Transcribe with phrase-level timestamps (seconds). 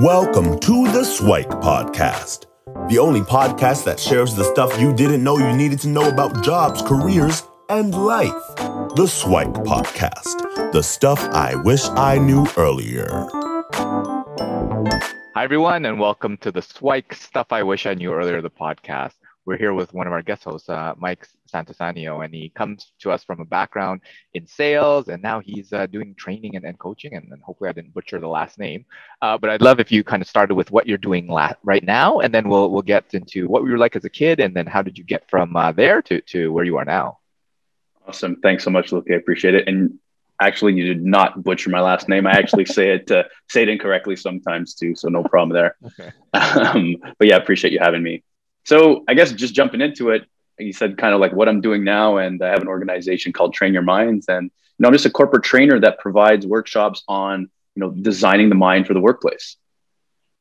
[0.00, 2.44] Welcome to the Swike Podcast,
[2.90, 6.44] the only podcast that shares the stuff you didn't know you needed to know about
[6.44, 8.34] jobs, careers, and life.
[8.94, 13.26] The Swike Podcast, the stuff I wish I knew earlier.
[15.34, 19.14] Hi, everyone, and welcome to the Swike Stuff I Wish I Knew Earlier, the podcast
[19.46, 23.12] we're here with one of our guest hosts, uh, Mike Santosanio, and he comes to
[23.12, 24.00] us from a background
[24.34, 27.14] in sales, and now he's uh, doing training and, and coaching.
[27.14, 28.84] And, and, hopefully, I didn't butcher the last name.
[29.22, 31.84] Uh, but I'd love if you kind of started with what you're doing la- right
[31.84, 34.54] now, and then we'll we'll get into what you were like as a kid, and
[34.54, 37.18] then how did you get from uh, there to to where you are now.
[38.06, 38.36] Awesome!
[38.42, 39.06] Thanks so much, Luke.
[39.10, 39.68] I appreciate it.
[39.68, 40.00] And
[40.42, 42.26] actually, you did not butcher my last name.
[42.26, 45.76] I actually say it uh, say it incorrectly sometimes too, so no problem there.
[45.86, 46.10] Okay.
[46.34, 48.22] Um, but yeah, appreciate you having me.
[48.66, 50.26] So I guess just jumping into it,
[50.58, 53.54] you said kind of like what I'm doing now, and I have an organization called
[53.54, 57.48] Train Your Minds, and you know I'm just a corporate trainer that provides workshops on
[57.76, 59.56] you know designing the mind for the workplace.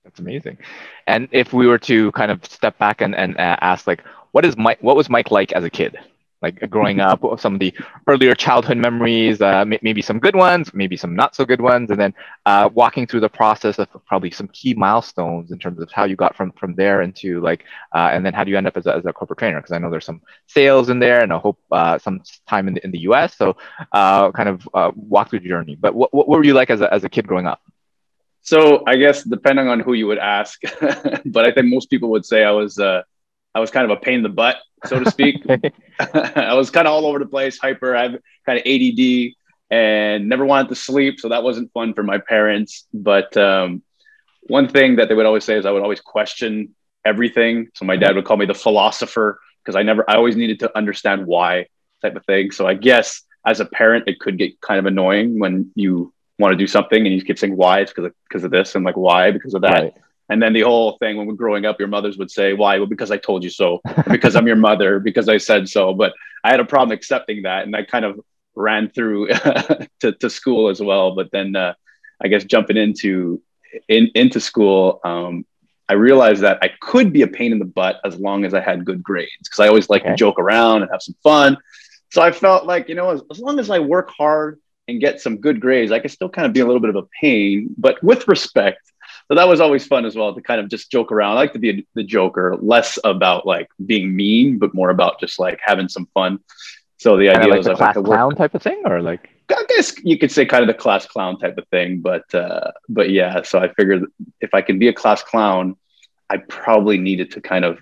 [0.03, 0.57] That's amazing.
[1.05, 4.43] And if we were to kind of step back and, and uh, ask like, what
[4.43, 4.79] is Mike?
[4.81, 5.95] What was Mike like as a kid?
[6.45, 7.73] Like growing up, some of the
[8.07, 11.99] earlier childhood memories, uh, maybe some good ones, maybe some not so good ones, and
[11.99, 12.13] then
[12.45, 16.15] uh, walking through the process of probably some key milestones in terms of how you
[16.15, 17.61] got from from there into like,
[17.95, 19.59] uh, and then how do you end up as a, as a corporate trainer?
[19.59, 20.21] Because I know there's some
[20.57, 23.35] sales in there, and I hope uh, some time in the, in the U.S.
[23.35, 23.57] So
[23.91, 25.75] uh, kind of uh, walk through the journey.
[25.75, 27.61] But what, what were you like as a, as a kid growing up?
[28.41, 30.61] So I guess depending on who you would ask,
[31.35, 32.77] but I think most people would say I was
[33.55, 35.43] I was kind of a pain in the butt, so to speak.
[35.99, 37.95] I was kind of all over the place, hyper.
[37.95, 39.33] I have kind of ADD
[39.71, 42.85] and never wanted to sleep, so that wasn't fun for my parents.
[42.93, 43.81] But um,
[44.43, 47.69] one thing that they would always say is I would always question everything.
[47.75, 50.77] So my dad would call me the philosopher because I never, I always needed to
[50.77, 51.67] understand why
[52.01, 52.51] type of thing.
[52.51, 56.51] So I guess as a parent, it could get kind of annoying when you want
[56.51, 58.83] to do something and you keep saying why it's because of, because of this and
[58.83, 59.83] like why because of that.
[59.83, 59.93] Right.
[60.29, 62.77] And then the whole thing when we're growing up, your mothers would say, Why?
[62.77, 65.93] Well, because I told you so, because I'm your mother, because I said so.
[65.93, 66.13] But
[66.43, 67.63] I had a problem accepting that.
[67.63, 68.19] And I kind of
[68.55, 69.27] ran through
[69.99, 71.15] to, to school as well.
[71.15, 71.73] But then uh,
[72.23, 73.41] I guess jumping into
[73.87, 75.45] in, into school, um,
[75.87, 78.61] I realized that I could be a pain in the butt as long as I
[78.61, 80.11] had good grades because I always like okay.
[80.11, 81.57] to joke around and have some fun.
[82.11, 85.21] So I felt like, you know, as, as long as I work hard and get
[85.21, 87.75] some good grades, I can still kind of be a little bit of a pain,
[87.77, 88.84] but with respect
[89.27, 91.31] so that was always fun as well to kind of just joke around.
[91.31, 95.39] I like to be the joker, less about like being mean, but more about just
[95.39, 96.39] like having some fun.
[96.97, 99.65] So the idea like was the class like clown type of thing, or like I
[99.69, 102.01] guess you could say kind of the class clown type of thing.
[102.01, 104.05] But uh, but yeah, so I figured
[104.41, 105.75] if I can be a class clown,
[106.29, 107.79] I probably needed to kind of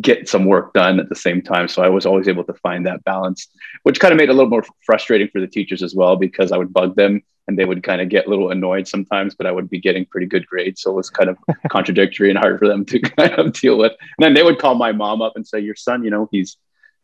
[0.00, 1.68] get some work done at the same time.
[1.68, 3.48] So I was always able to find that balance,
[3.82, 6.52] which kind of made it a little more frustrating for the teachers as well because
[6.52, 9.46] I would bug them and they would kind of get a little annoyed sometimes, but
[9.46, 10.80] I would be getting pretty good grades.
[10.80, 11.36] So it was kind of
[11.70, 13.92] contradictory and hard for them to kind of deal with.
[13.92, 16.56] And then they would call my mom up and say, Your son, you know, he's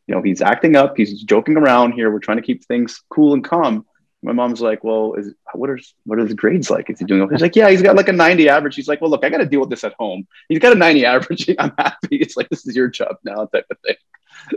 [0.06, 2.10] you know, he's acting up, he's joking around here.
[2.10, 3.86] We're trying to keep things cool and calm
[4.22, 6.90] my mom's like, well, is, what are what are the grades like?
[6.90, 7.22] Is he doing?
[7.22, 7.34] Okay?
[7.34, 8.76] He's like, yeah, he's got like a 90 average.
[8.76, 10.26] He's like, well, look, I got to deal with this at home.
[10.48, 11.50] He's got a 90 average.
[11.58, 12.16] I'm happy.
[12.16, 13.96] It's like this is your job now, type of thing.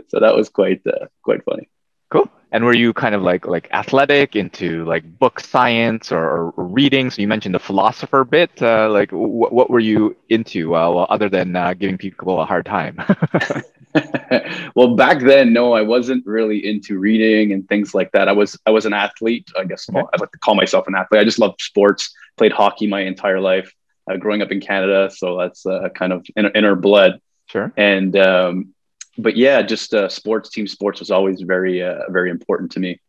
[0.08, 1.68] So that was quite uh, quite funny.
[2.10, 2.28] Cool.
[2.52, 7.10] And were you kind of like like athletic into like book science or, or reading?
[7.10, 8.62] So you mentioned the philosopher bit.
[8.62, 10.76] Uh, like, wh- what were you into?
[10.76, 12.98] Uh, well, other than uh, giving people a hard time.
[14.74, 18.28] well, back then, no, I wasn't really into reading and things like that.
[18.28, 19.50] I was I was an athlete.
[19.56, 20.02] I guess okay.
[20.12, 21.20] I'd like to call myself an athlete.
[21.20, 22.12] I just loved sports.
[22.36, 23.72] Played hockey my entire life,
[24.10, 25.10] uh, growing up in Canada.
[25.14, 27.20] So that's uh, kind of in, in our blood.
[27.46, 27.72] Sure.
[27.76, 28.73] And um,
[29.18, 33.00] but yeah, just uh, sports, team sports was always very uh, very important to me.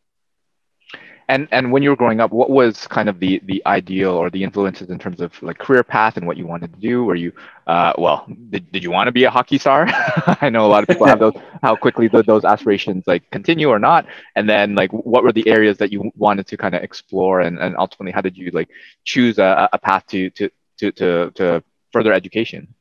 [1.27, 4.29] And and when you were growing up, what was kind of the the ideal or
[4.29, 7.03] the influences in terms of like career path and what you wanted to do?
[7.03, 7.33] Were you
[7.65, 9.87] uh, well, did, did you want to be a hockey star?
[10.41, 11.33] I know a lot of people have those
[11.63, 14.05] how quickly the, those aspirations like continue or not.
[14.35, 17.57] And then like what were the areas that you wanted to kind of explore and,
[17.57, 18.69] and ultimately how did you like
[19.03, 22.75] choose a, a path to to to to, to further education?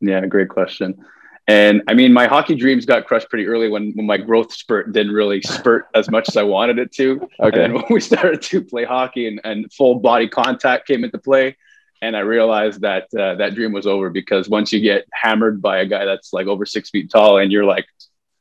[0.00, 1.04] Yeah, great question.
[1.48, 4.92] And I mean, my hockey dreams got crushed pretty early when, when my growth spurt
[4.92, 7.28] didn't really spurt as much as I wanted it to.
[7.40, 7.64] Okay.
[7.64, 11.56] And when we started to play hockey and, and full body contact came into play,
[12.00, 15.78] and I realized that uh, that dream was over because once you get hammered by
[15.78, 17.86] a guy that's like over six feet tall and you're like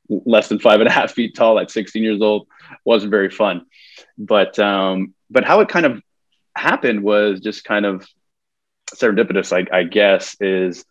[0.09, 2.47] less than five and a half feet tall at 16 years old,
[2.85, 3.65] wasn't very fun.
[4.17, 6.01] But um, but how it kind of
[6.55, 8.07] happened was just kind of
[8.93, 10.83] serendipitous, I, I guess, is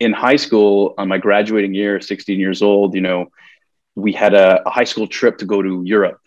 [0.00, 3.26] in high school on my graduating year 16 years old you know
[3.94, 6.20] we had a, a high school trip to go to europe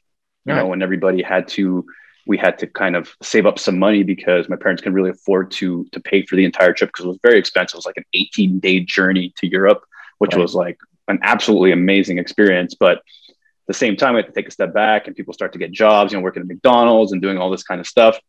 [0.45, 1.85] you know and everybody had to
[2.27, 5.51] we had to kind of save up some money because my parents couldn't really afford
[5.51, 7.75] to to pay for the entire trip because it was very expensive.
[7.75, 9.83] It was like an 18 day journey to Europe,
[10.19, 10.41] which right.
[10.41, 10.77] was like
[11.07, 12.75] an absolutely amazing experience.
[12.75, 15.53] But at the same time, we had to take a step back and people start
[15.53, 18.19] to get jobs, you know, working at McDonald's and doing all this kind of stuff.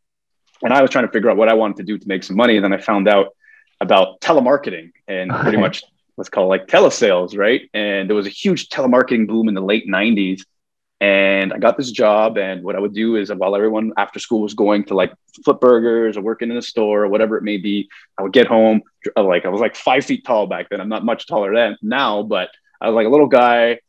[0.63, 2.37] And I was trying to figure out what I wanted to do to make some
[2.37, 2.57] money.
[2.57, 3.35] And then I found out
[3.83, 5.83] about telemarketing and pretty much
[6.15, 7.69] what's called like telesales, right?
[7.75, 10.43] And there was a huge telemarketing boom in the late 90s.
[11.01, 12.39] And I got this job.
[12.39, 15.13] And what I would do is while everyone after school was going to like
[15.45, 18.47] flip burgers or working in a store or whatever it may be, I would get
[18.47, 18.83] home.
[19.17, 20.81] Uh, like I was like five feet tall back then.
[20.81, 22.51] I'm not much taller than now, but
[22.81, 23.81] I was like a little guy,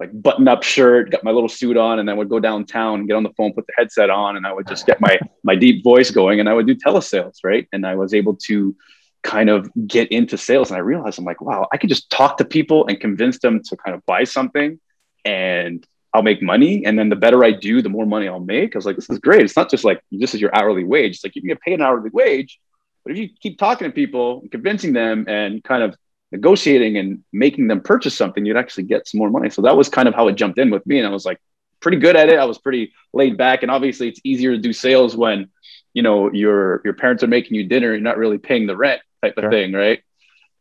[0.00, 3.08] like button up shirt, got my little suit on, and then would go downtown and
[3.08, 5.54] get on the phone, put the headset on, and I would just get my my
[5.54, 7.68] deep voice going and I would do telesales, right?
[7.72, 8.74] And I was able to
[9.26, 10.70] kind of get into sales.
[10.70, 13.60] And I realized I'm like, wow, I could just talk to people and convince them
[13.64, 14.78] to kind of buy something
[15.24, 15.84] and
[16.14, 16.86] I'll make money.
[16.86, 18.74] And then the better I do, the more money I'll make.
[18.74, 19.42] I was like, this is great.
[19.42, 21.16] It's not just like this is your hourly wage.
[21.16, 22.60] It's like you can get paid an hourly wage,
[23.02, 25.96] but if you keep talking to people and convincing them and kind of
[26.30, 29.50] negotiating and making them purchase something, you'd actually get some more money.
[29.50, 30.98] So that was kind of how it jumped in with me.
[30.98, 31.40] And I was like,
[31.80, 32.38] pretty good at it.
[32.38, 33.62] I was pretty laid back.
[33.62, 35.50] And obviously it's easier to do sales when,
[35.94, 39.00] you know, your your parents are making you dinner, you're not really paying the rent
[39.22, 39.50] type of sure.
[39.50, 40.02] thing, right?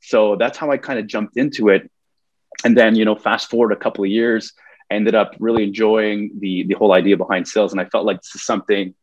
[0.02, 1.90] So that's how I kind of jumped into it.
[2.64, 4.54] And then, you know, fast forward a couple of years,
[4.92, 7.72] I ended up really enjoying the the whole idea behind sales.
[7.72, 8.94] And I felt like this is something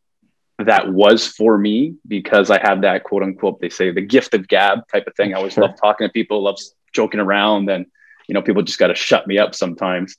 [0.58, 4.48] that was for me because I have that quote unquote, they say the gift of
[4.48, 5.34] gab type of thing.
[5.34, 5.64] I always sure.
[5.64, 6.58] love talking to people, love
[6.92, 7.86] joking around, and
[8.28, 10.16] you know, people just got to shut me up sometimes.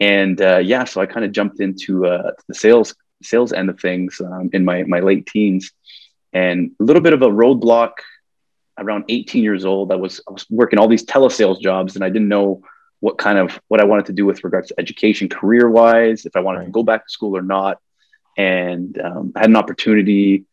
[0.00, 3.80] And uh, yeah, so I kind of jumped into uh, the sales sales end of
[3.80, 5.72] things um, in my my late teens,
[6.32, 7.92] and a little bit of a roadblock
[8.78, 12.08] around 18 years old, I was, I was working all these telesales jobs and I
[12.08, 12.62] didn't know
[13.00, 16.36] what kind of what I wanted to do with regards to education, career wise, if
[16.36, 16.66] I wanted right.
[16.66, 17.78] to go back to school or not.
[18.38, 20.44] And um, I had an opportunity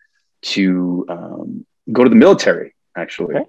[0.42, 3.36] to um, go to the military actually.
[3.36, 3.46] Okay.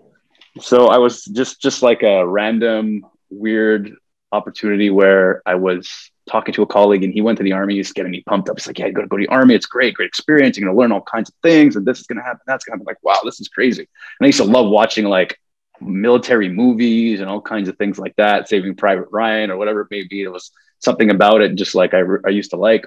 [0.60, 3.94] So I was just just like a random weird
[4.32, 7.76] opportunity where I was talking to a colleague and he went to the army.
[7.76, 8.58] He's getting me pumped up.
[8.58, 9.54] He's like, yeah, you got to go to the army.
[9.54, 10.56] It's great, great experience.
[10.56, 12.40] You're going to learn all kinds of things and this is going to happen.
[12.46, 12.86] That's going to happen.
[12.86, 13.82] Like, wow, this is crazy.
[13.82, 15.38] And I used to love watching like
[15.80, 19.88] military movies and all kinds of things like that, Saving Private Ryan or whatever it
[19.90, 20.22] may be.
[20.22, 22.86] It was something about it just like I, I used to like.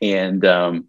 [0.00, 0.88] And um,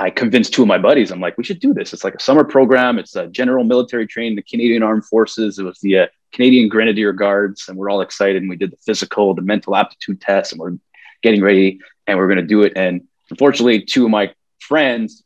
[0.00, 1.92] I convinced two of my buddies, I'm like, we should do this.
[1.92, 2.98] It's like a summer program.
[2.98, 5.58] It's a general military training, the Canadian Armed Forces.
[5.58, 8.40] It was the uh, Canadian Grenadier Guards, and we're all excited.
[8.40, 10.78] And we did the physical, the mental aptitude test, and we're
[11.22, 12.72] getting ready, and we're going to do it.
[12.76, 15.22] And unfortunately, two of my friends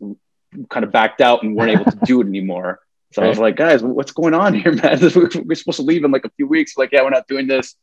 [0.71, 2.81] kind of backed out and weren't able to do it anymore.
[3.13, 3.29] So right.
[3.29, 4.99] I was like, guys, what's going on here, man?
[5.01, 6.77] we're supposed to leave in like a few weeks.
[6.77, 7.77] Like, yeah, we're not doing this.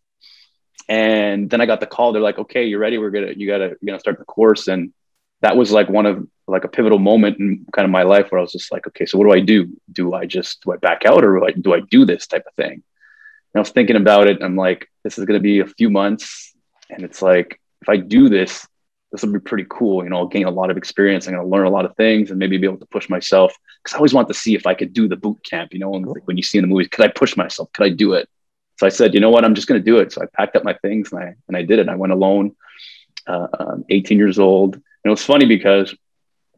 [0.90, 2.12] And then I got the call.
[2.12, 2.98] They're like, okay, you're ready.
[2.98, 4.68] We're gonna, you gotta, you're gonna start the course.
[4.68, 4.92] And
[5.40, 8.40] that was like one of like a pivotal moment in kind of my life where
[8.40, 9.70] I was just like, okay, so what do I do?
[9.92, 12.44] Do I just do I back out or do I do I do this type
[12.48, 12.84] of thing?
[13.54, 14.42] And I was thinking about it.
[14.42, 16.54] I'm like, this is going to be a few months.
[16.90, 18.68] And it's like, if I do this,
[19.12, 20.04] this will be pretty cool.
[20.04, 21.28] You know, I'll gain a lot of experience.
[21.28, 23.54] I'm going to learn a lot of things and maybe be able to push myself.
[23.84, 25.96] Cause I always want to see if I could do the boot camp, you know,
[25.96, 27.72] and like when you see in the movies, could I push myself?
[27.74, 28.30] Could I do it?
[28.78, 30.12] So I said, you know what, I'm just going to do it.
[30.12, 31.90] So I packed up my things and I, and I did it.
[31.90, 32.56] I went alone,
[33.28, 34.76] uh, um, 18 years old.
[34.76, 35.94] And it was funny because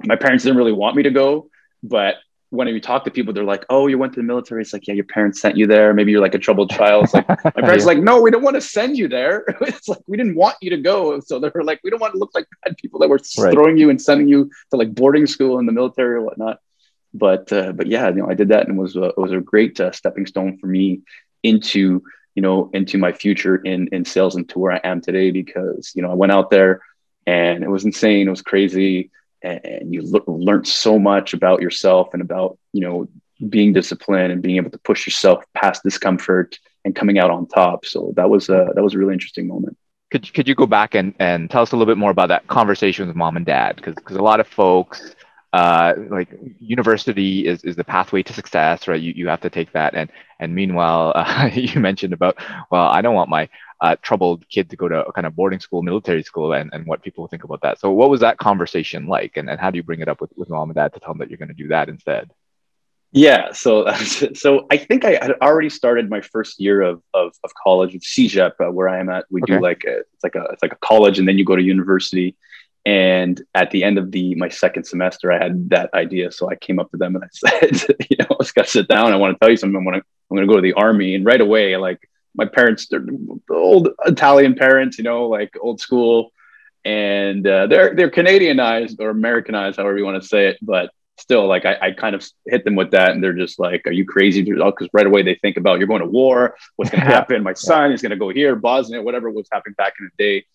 [0.05, 1.49] my parents didn't really want me to go,
[1.81, 2.15] but
[2.53, 4.87] when you talk to people, they're like, "Oh, you went to the military." It's like,
[4.87, 5.91] yeah, your parents sent you there.
[5.91, 7.05] Maybe you're like a troubled child.
[7.05, 7.93] It's like my parents yeah.
[7.93, 10.69] like, "No, we don't want to send you there." it's like we didn't want you
[10.69, 11.19] to go.
[11.19, 13.53] So they were like, "We don't want to look like bad people that were right.
[13.53, 16.59] throwing you and sending you to like boarding school in the military or whatnot."
[17.11, 19.31] But uh, but yeah, you know, I did that and it was a, it was
[19.31, 21.01] a great uh, stepping stone for me
[21.41, 22.03] into
[22.35, 25.91] you know into my future in in sales and to where I am today because
[25.95, 26.81] you know I went out there
[27.25, 28.27] and it was insane.
[28.27, 29.09] It was crazy
[29.43, 33.07] and you l- so much about yourself and about you know
[33.49, 37.85] being disciplined and being able to push yourself past discomfort and coming out on top.
[37.85, 39.77] So that was a that was a really interesting moment.
[40.11, 42.45] Could, could you go back and, and tell us a little bit more about that
[42.47, 43.75] conversation with mom and dad?
[43.77, 45.15] Because because a lot of folks
[45.53, 49.01] uh, like university is, is the pathway to success right?
[49.01, 49.95] You, you have to take that.
[49.95, 52.37] And and meanwhile uh, you mentioned about
[52.69, 53.49] well i don't want my
[53.83, 56.87] uh, troubled kid to go to a kind of boarding school, military school, and, and
[56.87, 57.79] what people think about that.
[57.81, 60.31] So, what was that conversation like, and, and how do you bring it up with,
[60.37, 62.31] with mom and dad to tell them that you're going to do that instead?
[63.11, 63.91] Yeah, so
[64.33, 68.03] so I think I had already started my first year of of, of college with
[68.03, 69.25] CEGEP, uh, where I am at.
[69.29, 69.55] We okay.
[69.55, 71.61] do like a, it's like a it's like a college, and then you go to
[71.61, 72.37] university.
[72.85, 76.55] And at the end of the my second semester, I had that idea, so I
[76.55, 77.27] came up to them and I
[77.73, 79.11] said, you know, I got to sit down.
[79.11, 79.75] I want to tell you something.
[79.75, 82.87] I'm to I'm going to go to the army, and right away, like my parents,
[82.87, 83.05] they're
[83.49, 86.31] old Italian parents, you know, like old school.
[86.85, 91.47] and uh, they're they're Canadianized or Americanized, however you want to say it, but still,
[91.47, 94.05] like I, I kind of hit them with that, and they're just like, "Are you
[94.05, 97.43] crazy?" Because right away they think about you're going to war, what's going to happen?
[97.43, 100.45] My son is going to go here, Bosnia, whatever was happening back in the day.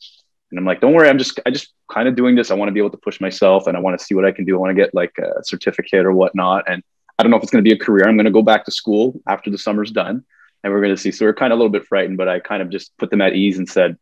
[0.51, 2.51] And I'm like, don't worry, I'm just I just kind of doing this.
[2.51, 4.33] I want to be able to push myself, and I want to see what I
[4.33, 4.57] can do.
[4.57, 6.83] I want to get like a certificate or whatnot, and
[7.19, 8.07] I don't know if it's going to be a career.
[8.07, 10.25] I'm going to go back to school after the summer's done,
[10.63, 11.13] and we're going to see.
[11.13, 13.21] So we're kind of a little bit frightened, but I kind of just put them
[13.21, 13.97] at ease and said,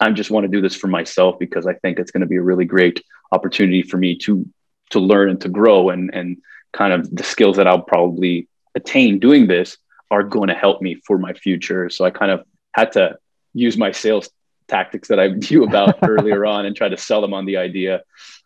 [0.00, 2.36] I just want to do this for myself because I think it's going to be
[2.36, 3.02] a really great
[3.32, 4.46] opportunity for me to
[4.90, 6.38] to learn and to grow and and
[6.72, 9.78] kind of the skills that I'll probably attain doing this
[10.10, 11.88] are going to help me for my future.
[11.90, 13.16] So I kind of had to
[13.54, 14.28] use my sales
[14.68, 18.02] tactics that I knew about earlier on and try to sell them on the idea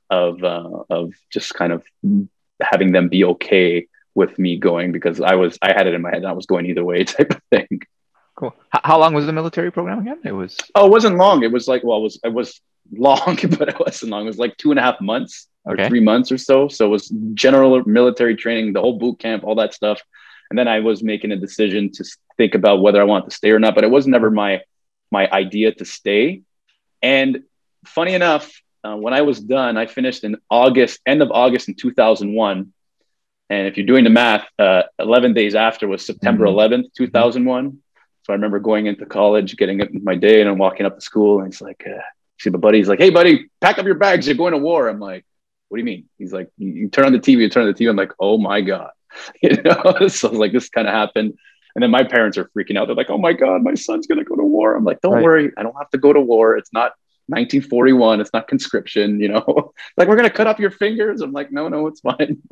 [0.08, 1.84] of uh, of just kind of
[2.60, 3.87] having them be okay
[4.21, 6.67] with me going because I was I had it in my head I was going
[6.67, 7.81] either way type of thing.
[8.37, 8.55] Cool.
[8.75, 10.21] H- how long was the military program again?
[10.25, 11.43] It was oh, it wasn't long.
[11.43, 12.61] It was like well, it was it was
[12.93, 14.23] long, but it wasn't long.
[14.25, 15.83] It was like two and a half months okay.
[15.83, 16.69] or three months or so.
[16.69, 20.00] So it was general military training, the whole boot camp, all that stuff.
[20.50, 22.05] And then I was making a decision to
[22.37, 23.75] think about whether I want to stay or not.
[23.75, 24.62] But it was never my
[25.11, 26.43] my idea to stay.
[27.03, 27.43] And
[27.85, 28.45] funny enough,
[28.85, 32.73] uh, when I was done, I finished in August, end of August in 2001.
[33.50, 36.75] And if you're doing the math, uh, 11 days after was September mm-hmm.
[36.75, 37.78] 11th, 2001.
[38.23, 41.00] So I remember going into college, getting up my day, and I'm walking up to
[41.00, 42.00] school, and it's like, uh,
[42.40, 44.26] see my buddy's like, "Hey, buddy, pack up your bags.
[44.26, 45.25] You're going to war." I'm like,
[45.69, 47.38] "What do you mean?" He's like, "You, you turn on the TV.
[47.38, 48.90] You turn on the TV." I'm like, "Oh my god,"
[49.42, 49.97] you know.
[50.09, 51.35] so like this kind of happened,
[51.75, 52.87] and then my parents are freaking out.
[52.87, 55.25] They're like, "Oh my god, my son's gonna go to war." I'm like, "Don't right.
[55.25, 56.57] worry, I don't have to go to war.
[56.57, 56.92] It's not
[57.26, 58.21] 1941.
[58.21, 59.21] It's not conscription.
[59.21, 62.42] You know, like we're gonna cut off your fingers." I'm like, "No, no, it's fine.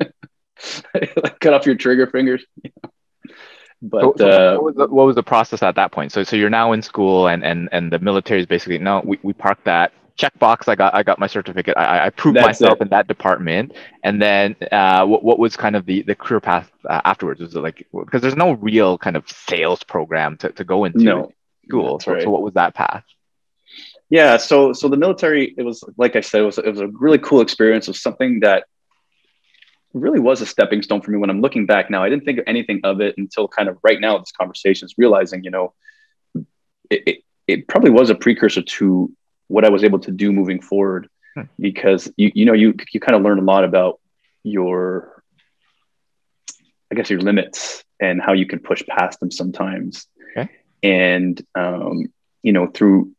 [0.93, 2.91] like, cut off your trigger fingers." You know?
[3.81, 6.11] But so, uh, what, was the, what, was the, process at that point?
[6.11, 9.17] So, so you're now in school, and and and the military is basically no, we,
[9.23, 10.67] we parked that checkbox.
[10.67, 11.77] I got I got my certificate.
[11.77, 12.83] I, I proved myself it.
[12.83, 13.73] in that department.
[14.03, 17.39] And then, uh, what, what was kind of the the career path uh, afterwards?
[17.39, 20.99] Was it like because there's no real kind of sales program to, to go into
[20.99, 21.31] no,
[21.65, 21.99] school.
[22.01, 22.23] So, right.
[22.23, 23.05] so what was that path?
[24.09, 26.87] Yeah, so so the military, it was like I said, it was it was a
[26.87, 27.87] really cool experience.
[27.87, 28.65] It was something that
[29.93, 32.03] really was a stepping stone for me when I'm looking back now.
[32.03, 34.95] I didn't think of anything of it until kind of right now, this conversation is
[34.97, 35.73] realizing, you know,
[36.89, 37.17] it, it,
[37.47, 39.11] it, probably was a precursor to
[39.47, 41.43] what I was able to do moving forward hmm.
[41.59, 43.99] because you, you know, you, you kind of learn a lot about
[44.43, 45.23] your,
[46.91, 50.07] I guess, your limits and how you can push past them sometimes.
[50.31, 50.49] Okay.
[50.83, 52.07] And, um,
[52.43, 53.11] you know, through,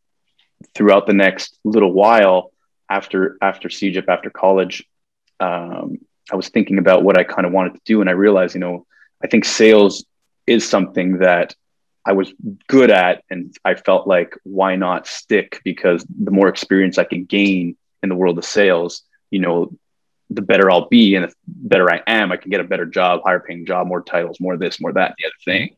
[0.75, 2.53] throughout the next little while
[2.89, 4.85] after, after CEGEP, after college,
[5.41, 5.99] um,
[6.33, 8.61] I was thinking about what I kind of wanted to do, and I realized, you
[8.61, 8.87] know,
[9.23, 10.05] I think sales
[10.47, 11.55] is something that
[12.05, 12.33] I was
[12.67, 15.61] good at, and I felt like why not stick?
[15.65, 19.73] Because the more experience I can gain in the world of sales, you know,
[20.31, 23.21] the better I'll be, and the better I am, I can get a better job,
[23.25, 25.77] higher paying job, more titles, more this, more that, the other thing.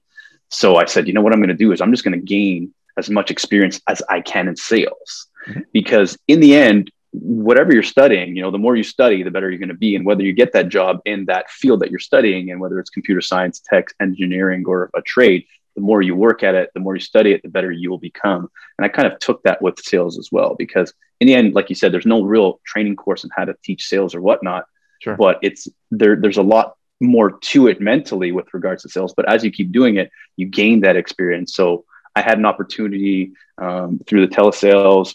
[0.49, 2.25] So I said, you know what I'm going to do is I'm just going to
[2.25, 5.61] gain as much experience as I can in sales, mm-hmm.
[5.73, 9.51] because in the end, whatever you're studying, you know, the more you study, the better
[9.51, 9.97] you're going to be.
[9.97, 12.91] And whether you get that job in that field that you're studying, and whether it's
[12.91, 16.95] computer science, tech, engineering, or a trade, the more you work at it, the more
[16.95, 18.51] you study it, the better you will become.
[18.79, 21.69] And I kind of took that with sales as well, because in the end, like
[21.69, 24.65] you said, there's no real training course on how to teach sales or whatnot.
[25.01, 25.17] Sure.
[25.17, 29.13] But it's there, there's a lot more to it mentally with regards to sales.
[29.15, 31.55] But as you keep doing it, you gain that experience.
[31.55, 35.15] So I had an opportunity um, through the telesales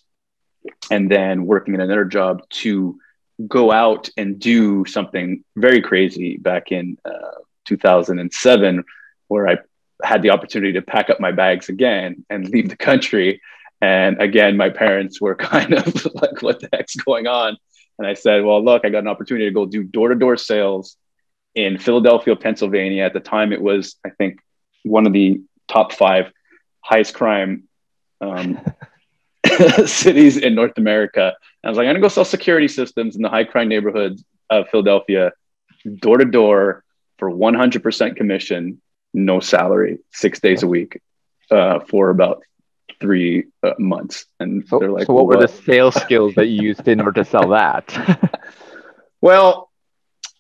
[0.91, 2.99] and then working in another job to
[3.47, 8.83] go out and do something very crazy back in uh, 2007
[9.27, 9.57] where i
[10.03, 13.41] had the opportunity to pack up my bags again and leave the country.
[13.81, 17.57] And again my parents were kind of like what the heck's going on?
[17.99, 20.97] And i said well look i got an opportunity to go do door-to-door sales
[21.55, 23.03] in philadelphia pennsylvania.
[23.03, 24.39] At the time it was i think
[24.83, 26.31] one of the top five
[26.81, 27.67] highest crime
[28.21, 28.59] um,
[29.85, 31.33] cities in North America.
[31.63, 34.23] And I was like, I'm gonna go sell security systems in the high crime neighborhoods
[34.49, 35.31] of Philadelphia,
[35.99, 36.83] door to door
[37.17, 38.81] for 100% commission,
[39.13, 41.01] no salary, six days a week,
[41.51, 42.43] uh, for about
[42.99, 44.25] three uh, months.
[44.39, 47.01] And so, they're like, so what, what were the sales skills that you used in
[47.01, 48.41] order to sell that?
[49.21, 49.69] well,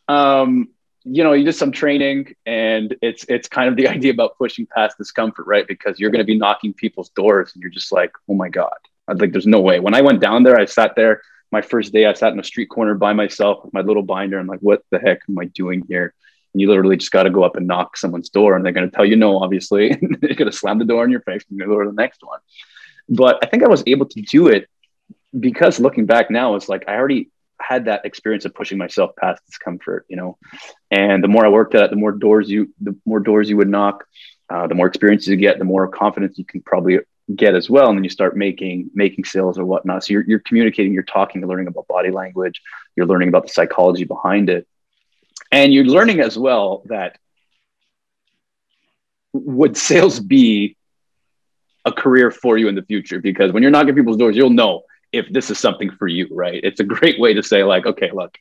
[0.07, 0.69] um,
[1.09, 4.67] you know, you did some training and it's it's kind of the idea about pushing
[4.67, 5.67] past discomfort, right?
[5.67, 8.77] Because you're going to be knocking people's doors and you're just like, oh my God,
[9.07, 9.79] I was like, there's no way.
[9.79, 11.21] When I went down there, I sat there
[11.51, 14.37] my first day, I sat in a street corner by myself with my little binder.
[14.37, 16.13] I'm like, what the heck am I doing here?
[16.53, 18.89] And you literally just got to go up and knock someone's door and they're going
[18.89, 19.89] to tell you no, obviously.
[20.19, 22.21] they're going to slam the door in your face and you're go to the next
[22.21, 22.39] one.
[23.07, 24.67] But I think I was able to do it
[25.37, 29.45] because looking back now, it's like I already had that experience of pushing myself past
[29.45, 30.37] discomfort, you know.
[30.91, 33.57] And the more I worked at it, the more doors you, the more doors you
[33.57, 34.05] would knock,
[34.49, 36.99] uh, the more experiences you get, the more confidence you can probably
[37.35, 37.89] get as well.
[37.89, 40.03] And then you start making making sales or whatnot.
[40.03, 42.61] So you're you're communicating, you're talking, you're learning about body language,
[42.95, 44.67] you're learning about the psychology behind it,
[45.51, 47.17] and you're learning as well that
[49.33, 50.77] would sales be
[51.85, 53.19] a career for you in the future?
[53.19, 56.59] Because when you're knocking people's doors, you'll know if this is something for you, right?
[56.63, 58.37] It's a great way to say, like, okay, look,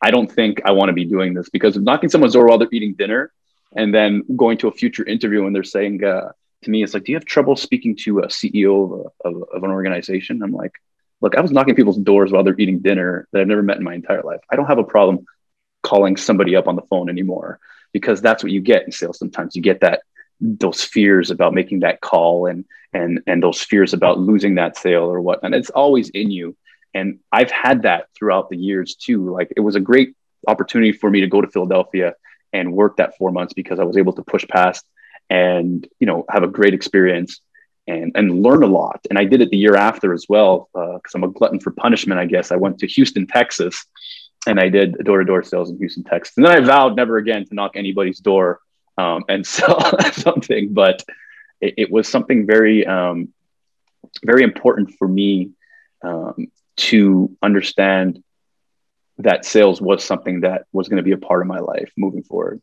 [0.00, 2.68] I don't think I want to be doing this because knocking someone's door while they're
[2.72, 3.32] eating dinner
[3.76, 6.30] and then going to a future interview and they're saying uh,
[6.62, 9.64] to me, it's like, do you have trouble speaking to a CEO of, of, of
[9.64, 10.42] an organization?
[10.42, 10.72] I'm like,
[11.20, 13.84] look, I was knocking people's doors while they're eating dinner that I've never met in
[13.84, 14.40] my entire life.
[14.50, 15.26] I don't have a problem
[15.82, 17.60] calling somebody up on the phone anymore
[17.92, 19.18] because that's what you get in sales.
[19.18, 20.02] Sometimes you get that
[20.40, 25.04] those fears about making that call and and and those fears about losing that sale
[25.04, 26.56] or what and it's always in you.
[26.94, 29.30] And i've had that throughout the years too.
[29.30, 30.14] Like it was a great
[30.46, 32.14] opportunity for me to go to philadelphia
[32.52, 34.84] and work that four months because i was able to push past
[35.30, 37.40] and you know have a great experience
[37.86, 39.00] and and learn a lot.
[39.10, 41.70] And i did it the year after as well because uh, i'm a glutton for
[41.72, 42.50] punishment i guess.
[42.52, 43.84] I went to houston texas
[44.46, 46.36] and i did door-to-door sales in houston texas.
[46.36, 48.60] And then i vowed never again to knock anybody's door
[48.98, 49.80] um, and sell
[50.12, 51.02] something, but
[51.60, 53.32] it, it, was something very, um,
[54.24, 55.50] very important for me
[56.02, 56.46] um,
[56.76, 58.22] to understand
[59.18, 62.22] that sales was something that was going to be a part of my life moving
[62.22, 62.60] forward.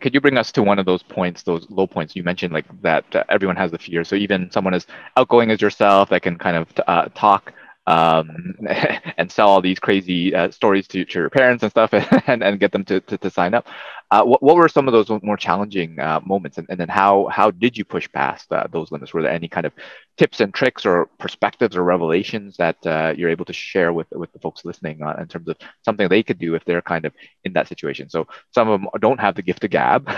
[0.00, 2.66] Could you bring us to one of those points, those low points you mentioned, like
[2.82, 4.04] that uh, everyone has the fear.
[4.04, 4.86] So even someone as
[5.16, 7.54] outgoing as yourself that can kind of uh, talk
[7.86, 8.54] um,
[9.16, 11.92] and sell all these crazy uh, stories to, to, your parents and stuff
[12.26, 13.66] and, and get them to, to, to sign up.
[14.10, 16.58] Uh, what, what were some of those more challenging uh, moments?
[16.58, 19.14] And, and then how, how did you push past uh, those limits?
[19.14, 19.72] Were there any kind of
[20.16, 24.32] tips and tricks or perspectives or revelations that uh, you're able to share with, with
[24.32, 27.12] the folks listening in terms of something they could do if they're kind of
[27.44, 28.10] in that situation?
[28.10, 30.10] So some of them don't have the gift of gab.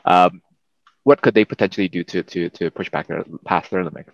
[0.04, 0.42] um,
[1.04, 4.10] what could they potentially do to, to, to push back their, past their limits?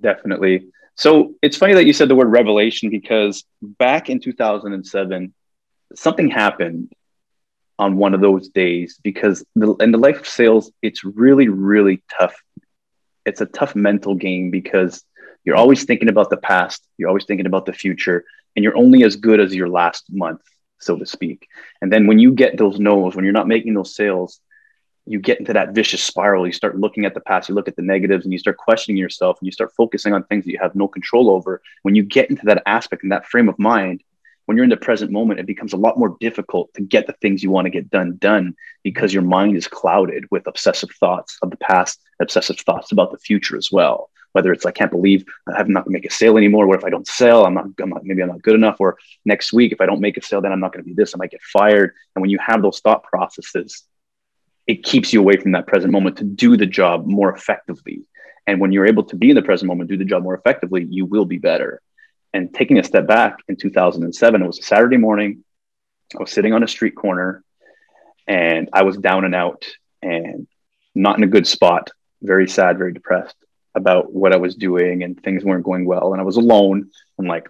[0.00, 0.68] Definitely.
[0.94, 5.34] So it's funny that you said the word revelation because back in 2007,
[5.94, 6.90] something happened
[7.78, 12.02] on one of those days because the, in the life of sales, it's really, really
[12.18, 12.34] tough.
[13.24, 15.04] It's a tough mental game because
[15.44, 19.02] you're always thinking about the past, you're always thinking about the future, and you're only
[19.04, 20.42] as good as your last month,
[20.78, 21.48] so to speak.
[21.80, 24.40] And then when you get those no's, when you're not making those sales,
[25.04, 26.46] you get into that vicious spiral.
[26.46, 28.96] You start looking at the past, you look at the negatives, and you start questioning
[28.96, 31.60] yourself, and you start focusing on things that you have no control over.
[31.82, 34.02] When you get into that aspect and that frame of mind,
[34.46, 37.12] when you're in the present moment, it becomes a lot more difficult to get the
[37.14, 41.38] things you want to get done done because your mind is clouded with obsessive thoughts
[41.42, 44.10] of the past, obsessive thoughts about the future as well.
[44.32, 46.66] Whether it's I can't believe I'm not going to make a sale anymore.
[46.66, 47.44] What if I don't sell?
[47.44, 48.04] I'm not, I'm not.
[48.04, 48.76] Maybe I'm not good enough.
[48.80, 50.94] Or next week, if I don't make a sale, then I'm not going to be
[50.94, 51.14] this.
[51.14, 51.92] I might get fired.
[52.16, 53.84] And when you have those thought processes,
[54.66, 58.06] it keeps you away from that present moment to do the job more effectively.
[58.46, 60.86] And when you're able to be in the present moment, do the job more effectively,
[60.88, 61.80] you will be better.
[62.34, 65.44] And taking a step back in 2007, it was a Saturday morning.
[66.14, 67.44] I was sitting on a street corner
[68.26, 69.66] and I was down and out
[70.00, 70.46] and
[70.94, 71.90] not in a good spot,
[72.22, 73.36] very sad, very depressed
[73.74, 76.12] about what I was doing and things weren't going well.
[76.12, 77.48] And I was alone in like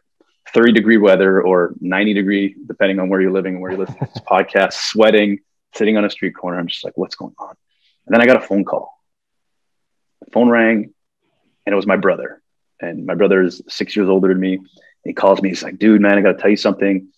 [0.52, 4.00] 30 degree weather or 90 degree, depending on where you're living and where you're listening
[4.00, 5.40] to this podcast, sweating,
[5.74, 6.58] sitting on a street corner.
[6.58, 7.54] I'm just like, what's going on?
[8.06, 8.92] And then I got a phone call.
[10.24, 10.92] The phone rang
[11.66, 12.41] and it was my brother.
[12.82, 14.60] And my brother is six years older than me.
[15.04, 15.48] He calls me.
[15.48, 17.08] He's like, dude, man, I got to tell you something.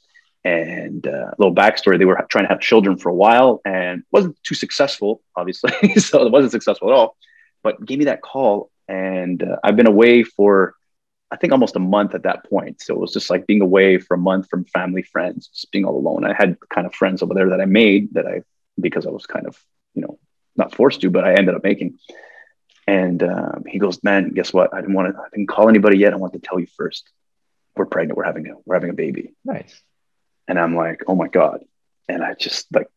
[0.44, 4.02] And uh, a little backstory they were trying to have children for a while and
[4.10, 5.94] wasn't too successful, obviously.
[5.96, 7.16] so it wasn't successful at all.
[7.62, 8.70] But gave me that call.
[8.86, 10.74] And uh, I've been away for
[11.34, 12.80] I think almost a month at that point.
[12.80, 15.84] So it was just like being away for a month from family, friends, just being
[15.84, 16.24] all alone.
[16.24, 18.42] I had kind of friends over there that I made that I,
[18.80, 19.58] because I was kind of,
[19.94, 20.18] you know,
[20.54, 21.98] not forced to, but I ended up making.
[22.86, 24.74] And um, he goes, man, guess what?
[24.74, 26.12] I didn't want to, I didn't call anybody yet.
[26.12, 27.08] I want to tell you first.
[27.76, 28.16] We're pregnant.
[28.16, 29.34] We're having a, we're having a baby.
[29.44, 29.80] Nice.
[30.46, 31.64] And I'm like, oh my God.
[32.08, 32.88] And I just like,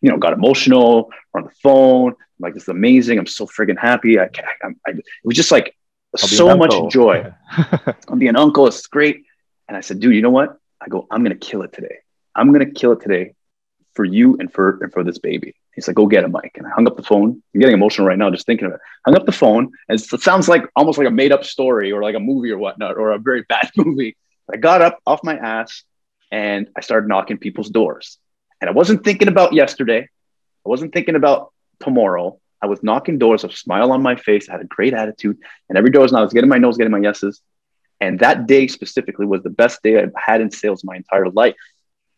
[0.00, 1.10] you know, got emotional.
[1.34, 2.12] On the phone.
[2.12, 3.18] I'm like, this is amazing.
[3.18, 4.18] I'm so friggin' happy.
[4.18, 5.76] I, I, I, it was just like
[6.16, 7.32] so much joy.
[8.08, 8.66] I'm being uncle.
[8.66, 9.24] It's great.
[9.68, 10.56] And I said, dude, you know what?
[10.80, 11.98] I go, I'm gonna kill it today.
[12.34, 13.34] I'm gonna kill it today
[13.94, 15.54] for you and for and for this baby.
[15.74, 16.52] He's like, go get a mic.
[16.56, 17.42] And I hung up the phone.
[17.54, 18.80] I'm getting emotional right now just thinking of it.
[19.04, 22.02] Hung up the phone, and it sounds like almost like a made up story or
[22.02, 24.16] like a movie or whatnot, or a very bad movie.
[24.52, 25.84] I got up off my ass
[26.30, 28.18] and I started knocking people's doors.
[28.60, 30.08] And I wasn't thinking about yesterday.
[30.64, 32.40] I wasn't thinking about tomorrow.
[32.62, 34.48] I was knocking doors, a smile on my face.
[34.48, 36.20] I had a great attitude, and every door was not.
[36.20, 37.42] I was getting my no's, getting my yeses,
[38.00, 41.54] And that day specifically was the best day I've had in sales my entire life.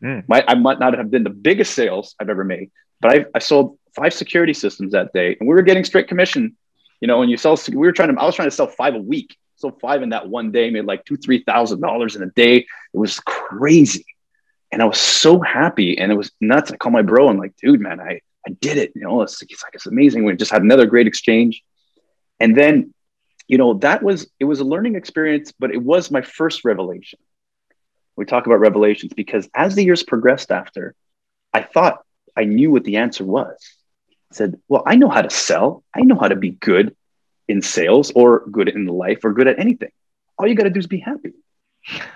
[0.03, 0.25] Mm.
[0.29, 3.39] My, I might not have been the biggest sales I've ever made, but I, I
[3.39, 6.57] sold five security systems that day and we were getting straight commission.
[7.01, 8.95] You know, when you sell, we were trying to, I was trying to sell five
[8.95, 9.37] a week.
[9.57, 12.57] So five in that one day made like two, $3,000 in a day.
[12.59, 14.05] It was crazy.
[14.71, 16.71] And I was so happy and it was nuts.
[16.71, 17.29] I called my bro.
[17.29, 18.93] I'm like, dude, man, I, I did it.
[18.95, 20.25] You know, it's, it's like, it's amazing.
[20.25, 21.63] We just had another great exchange.
[22.39, 22.93] And then,
[23.49, 27.19] you know, that was, it was a learning experience, but it was my first revelation.
[28.17, 30.95] We talk about revelations because as the years progressed after,
[31.53, 32.03] I thought
[32.37, 33.57] I knew what the answer was.
[34.33, 35.85] I said, well, I know how to sell.
[35.95, 36.95] I know how to be good
[37.49, 39.91] in sales or good in life or good at anything.
[40.39, 41.33] All you got to do is be happy.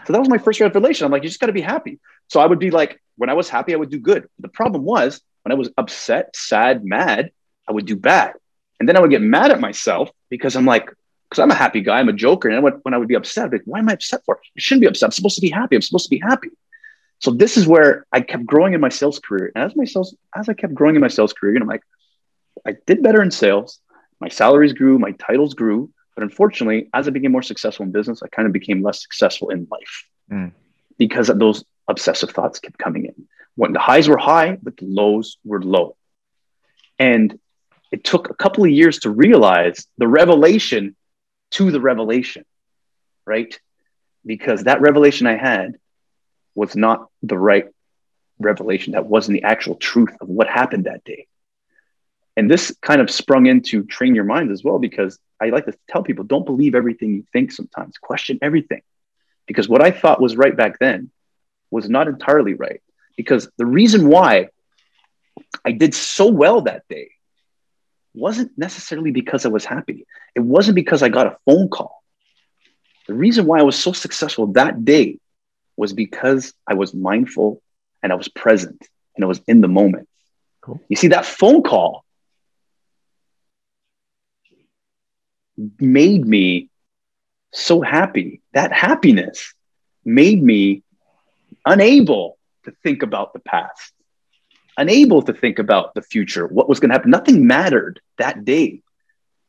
[0.06, 1.04] So that was my first revelation.
[1.04, 2.00] I'm like, you just got to be happy.
[2.28, 4.28] So I would be like, when I was happy, I would do good.
[4.40, 7.30] The problem was when I was upset, sad, mad,
[7.68, 8.34] I would do bad.
[8.78, 10.90] And then I would get mad at myself because I'm like,
[11.28, 12.48] because I'm a happy guy, I'm a joker.
[12.48, 14.40] And would, when I would be upset, I'd be like, why am I upset for?
[14.40, 15.06] I shouldn't be upset.
[15.06, 15.76] I'm supposed to be happy.
[15.76, 16.48] I'm supposed to be happy.
[17.20, 19.52] So this is where I kept growing in my sales career.
[19.54, 21.68] And as my sales, as I kept growing in my sales career, you know, I'm
[21.68, 21.82] like,
[22.66, 23.78] I did better in sales.
[24.20, 25.90] My salaries grew, my titles grew.
[26.14, 29.50] But unfortunately, as I became more successful in business, I kind of became less successful
[29.50, 30.52] in life mm.
[30.98, 33.28] because those obsessive thoughts kept coming in.
[33.54, 35.96] When the highs were high, but the lows were low.
[36.98, 37.38] And
[37.92, 40.96] it took a couple of years to realize the revelation
[41.52, 42.44] to the revelation,
[43.26, 43.58] right?
[44.24, 45.76] Because that revelation I had
[46.54, 47.66] was not the right
[48.38, 48.92] revelation.
[48.92, 51.26] That wasn't the actual truth of what happened that day.
[52.36, 55.74] And this kind of sprung into train your mind as well, because I like to
[55.88, 58.82] tell people don't believe everything you think sometimes, question everything.
[59.46, 61.10] Because what I thought was right back then
[61.70, 62.80] was not entirely right.
[63.16, 64.48] Because the reason why
[65.64, 67.10] I did so well that day
[68.14, 70.06] wasn't necessarily because I was happy.
[70.34, 72.02] It wasn't because I got a phone call.
[73.06, 75.18] The reason why I was so successful that day
[75.80, 77.62] was because I was mindful
[78.02, 80.08] and I was present and I was in the moment.
[80.60, 80.78] Cool.
[80.90, 82.04] You see, that phone call
[85.80, 86.68] made me
[87.52, 88.42] so happy.
[88.52, 89.54] That happiness
[90.04, 90.82] made me
[91.64, 93.94] unable to think about the past,
[94.76, 97.10] unable to think about the future, what was going to happen.
[97.10, 98.82] Nothing mattered that day,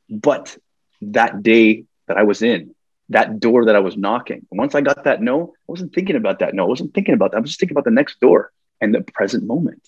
[0.10, 0.58] but
[1.02, 2.74] that day that I was in,
[3.12, 4.48] that door that I was knocking.
[4.52, 6.64] Once I got that no, I wasn't thinking about that no.
[6.64, 7.38] I wasn't thinking about that.
[7.38, 9.88] I was just thinking about the next door and the present moment.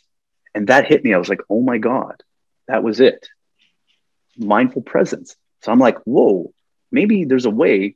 [0.54, 1.14] And that hit me.
[1.14, 2.22] I was like, oh my God,
[2.68, 3.28] that was it.
[4.38, 5.36] Mindful presence.
[5.62, 6.54] So I'm like, whoa,
[6.92, 7.96] maybe there's a way.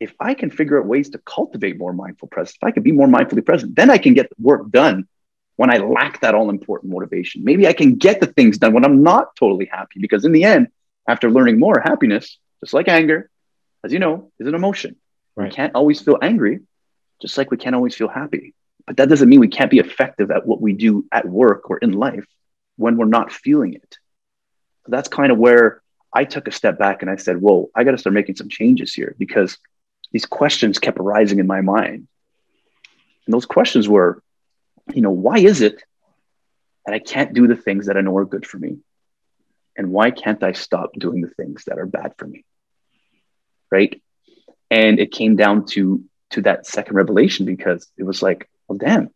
[0.00, 2.92] If I can figure out ways to cultivate more mindful presence, if I can be
[2.92, 5.06] more mindfully present, then I can get work done
[5.56, 7.44] when I lack that all important motivation.
[7.44, 10.00] Maybe I can get the things done when I'm not totally happy.
[10.00, 10.68] Because in the end,
[11.06, 13.30] after learning more, happiness, just like anger,
[13.84, 14.96] as you know, is an emotion.
[15.36, 15.50] Right.
[15.50, 16.60] We can't always feel angry,
[17.20, 18.54] just like we can't always feel happy.
[18.86, 21.78] But that doesn't mean we can't be effective at what we do at work or
[21.78, 22.26] in life
[22.76, 23.98] when we're not feeling it.
[24.84, 27.84] So that's kind of where I took a step back and I said, Whoa, I
[27.84, 29.58] got to start making some changes here because
[30.12, 32.08] these questions kept arising in my mind.
[33.26, 34.22] And those questions were,
[34.92, 35.82] you know, why is it
[36.84, 38.78] that I can't do the things that I know are good for me?
[39.76, 42.44] And why can't I stop doing the things that are bad for me?
[43.70, 44.00] Right.
[44.70, 49.10] And it came down to to that second revelation because it was like, well, damn,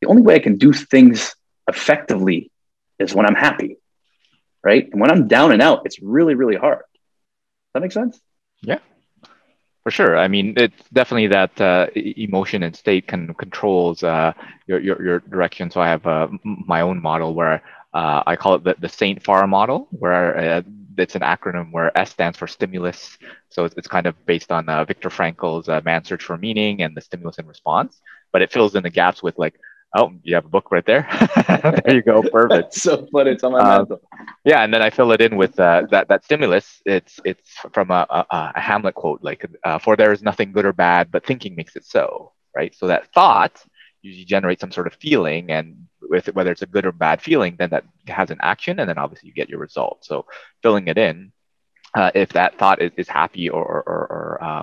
[0.00, 1.34] the only way I can do things
[1.66, 2.50] effectively
[2.98, 3.78] is when I'm happy
[4.62, 4.88] right?
[4.90, 6.78] And when I'm down and out, it's really, really hard.
[6.78, 8.20] Does that make sense?
[8.62, 8.78] Yeah,
[9.82, 10.18] for sure.
[10.18, 14.32] I mean, it's definitely that uh, emotion and state can controls uh,
[14.66, 15.70] your, your, your direction.
[15.70, 17.62] So I have uh, my own model where
[17.94, 20.62] uh, I call it the, the Saint Farr model, where uh,
[21.00, 23.18] it's an acronym where S stands for stimulus.
[23.48, 26.96] So it's, it's kind of based on uh, Viktor Frankl's Man's Search for Meaning and
[26.96, 28.00] the stimulus and response,
[28.32, 29.54] but it fills in the gaps with like
[29.96, 31.08] Oh, you have a book right there.
[31.84, 32.22] there you go.
[32.22, 32.74] Perfect.
[32.86, 33.32] so funny.
[33.32, 33.86] It's on my um,
[34.44, 36.80] Yeah, and then I fill it in with uh, that that stimulus.
[36.86, 40.64] It's it's from a, a, a Hamlet quote, like uh, "For there is nothing good
[40.64, 42.74] or bad, but thinking makes it so." Right.
[42.74, 43.64] So that thought
[44.02, 47.56] usually generate some sort of feeling, and with whether it's a good or bad feeling,
[47.58, 50.04] then that has an action, and then obviously you get your result.
[50.04, 50.26] So
[50.62, 51.32] filling it in,
[51.94, 54.59] uh, if that thought is, is happy or or, or uh,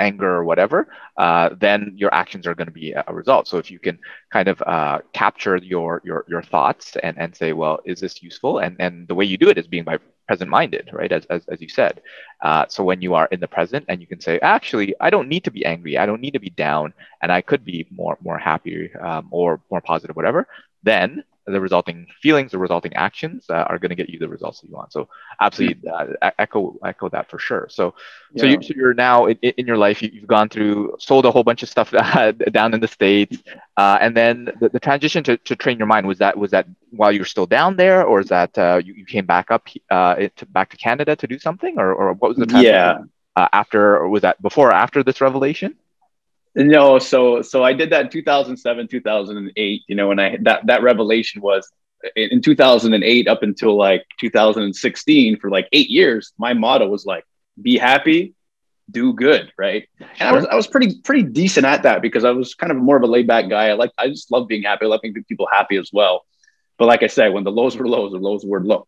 [0.00, 3.46] anger or whatever, uh, then your actions are going to be a, result.
[3.48, 3.98] So if you can
[4.32, 8.58] kind of uh, capture your, your your thoughts and, and say, well, is this useful?
[8.58, 11.10] And and the way you do it is being by present minded, right?
[11.10, 12.00] As, as, as you said.
[12.40, 15.28] Uh, so when you are in the present and you can say, actually, I don't
[15.28, 15.98] need to be angry.
[15.98, 19.60] I don't need to be down and I could be more more happy um, or
[19.70, 20.46] more positive, whatever.
[20.82, 24.60] Then the resulting feelings, the resulting actions uh, are going to get you the results
[24.60, 24.92] that you want.
[24.92, 25.08] So
[25.40, 27.66] absolutely uh, echo echo that for sure.
[27.70, 27.94] So
[28.32, 28.40] yeah.
[28.40, 31.30] so, you, so you're now in, in your life, you, have gone through sold a
[31.30, 31.90] whole bunch of stuff
[32.52, 33.38] down in the states,
[33.76, 36.66] uh, and then the, the transition to, to train your mind was that was that
[36.90, 40.14] while you're still down there, or is that uh, you, you came back up uh,
[40.36, 42.74] to, back to Canada to do something, or, or what was the transition?
[42.74, 42.98] yeah
[43.36, 45.76] uh, after or was that before or after this revelation?
[46.54, 49.82] No, so so I did that 2007, 2008.
[49.86, 51.70] You know, when I that that revelation was
[52.16, 56.32] in 2008 up until like 2016 for like eight years.
[56.38, 57.24] My motto was like,
[57.60, 58.34] "Be happy,
[58.90, 59.88] do good," right?
[59.98, 60.26] And sure.
[60.26, 62.96] I was I was pretty pretty decent at that because I was kind of more
[62.96, 63.68] of a laid back guy.
[63.68, 64.86] I like I just love being happy.
[64.86, 66.24] I love making people happy as well.
[66.78, 68.86] But like I said, when the lows were lows, the lows were low.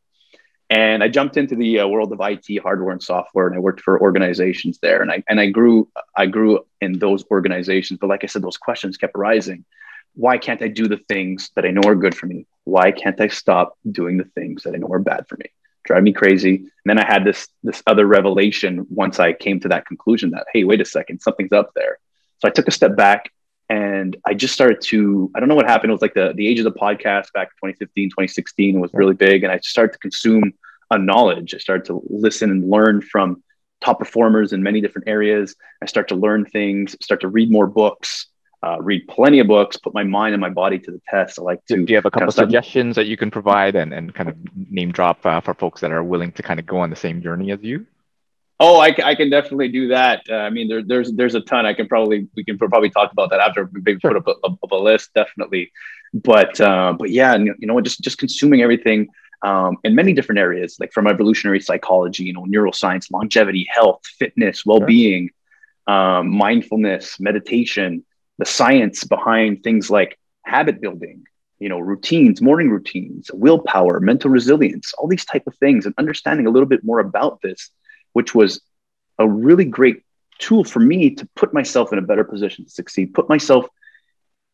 [0.72, 3.82] And I jumped into the uh, world of IT, hardware and software, and I worked
[3.82, 5.02] for organizations there.
[5.02, 7.98] And I and I grew I grew in those organizations.
[8.00, 9.66] But like I said, those questions kept arising.
[10.14, 12.46] Why can't I do the things that I know are good for me?
[12.64, 15.44] Why can't I stop doing the things that I know are bad for me?
[15.84, 16.56] Drive me crazy.
[16.56, 20.46] And then I had this this other revelation once I came to that conclusion that
[20.54, 21.98] hey, wait a second, something's up there.
[22.38, 23.30] So I took a step back
[23.68, 25.90] and I just started to, I don't know what happened.
[25.90, 29.44] It was like the, the age of the podcast back 2015, 2016 was really big.
[29.44, 30.52] And I started to consume
[30.90, 31.54] a knowledge.
[31.54, 33.42] I started to listen and learn from
[33.82, 35.56] top performers in many different areas.
[35.82, 38.26] I start to learn things, start to read more books,
[38.62, 41.38] uh, read plenty of books, put my mind and my body to the test.
[41.38, 41.84] I like to.
[41.84, 44.36] Do you have a couple of suggestions that you can provide and, and kind of
[44.70, 47.22] name drop uh, for folks that are willing to kind of go on the same
[47.22, 47.86] journey as you?
[48.60, 50.22] Oh, I, I can definitely do that.
[50.28, 51.66] Uh, I mean, there, there's there's a ton.
[51.66, 54.12] I can probably we can probably talk about that after we sure.
[54.12, 55.72] put up a, up a, list, definitely.
[56.14, 59.08] But uh, but yeah, you know, just just consuming everything
[59.42, 64.64] um, in many different areas, like from evolutionary psychology, you know, neuroscience, longevity, health, fitness,
[64.64, 65.30] well-being,
[65.88, 65.94] sure.
[65.96, 68.04] um, mindfulness, meditation,
[68.38, 71.24] the science behind things like habit building,
[71.58, 76.46] you know, routines, morning routines, willpower, mental resilience, all these type of things, and understanding
[76.46, 77.70] a little bit more about this,
[78.12, 78.60] which was
[79.18, 80.02] a really great
[80.38, 83.66] tool for me to put myself in a better position to succeed, put myself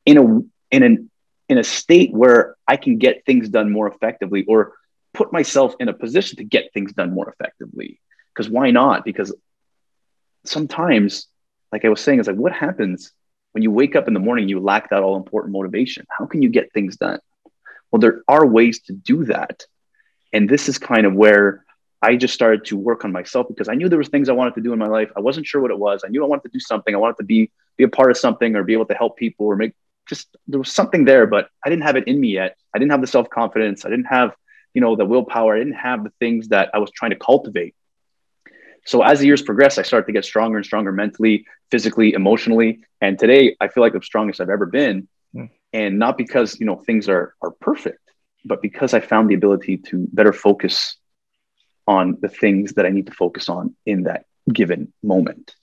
[0.05, 1.11] in a in an
[1.49, 4.75] in a state where I can get things done more effectively or
[5.15, 8.01] put myself in a position to get things done more effectively.
[8.35, 9.05] Because why not?
[9.05, 9.35] Because
[10.45, 11.27] sometimes,
[11.73, 13.13] like I was saying, it's like, what happens
[13.53, 16.07] when you wake up in the morning, you lack that all important motivation?
[16.11, 17.19] How can you get things done?
[17.91, 19.65] Well, there are ways to do that.
[20.33, 21.65] And this is kind of where
[22.01, 24.55] I just started to work on myself because I knew there was things I wanted
[24.55, 25.11] to do in my life.
[25.17, 26.03] I wasn't sure what it was.
[26.05, 26.95] I knew I wanted to do something.
[26.95, 29.47] I wanted to be be a part of something or be able to help people
[29.47, 29.73] or make
[30.09, 32.57] just there was something there, but I didn't have it in me yet.
[32.75, 33.85] I didn't have the self confidence.
[33.85, 34.35] I didn't have,
[34.75, 35.55] you know, the willpower.
[35.55, 37.75] I didn't have the things that I was trying to cultivate.
[38.87, 42.81] So as the years progressed, I started to get stronger and stronger mentally, physically, emotionally.
[43.01, 45.09] And today I feel like the strongest I've ever been.
[45.35, 45.51] Mm.
[45.73, 48.01] And not because, you know, things are are perfect,
[48.45, 50.97] but because I found the ability to better focus
[51.89, 55.55] on the things that I need to focus on in that given moment.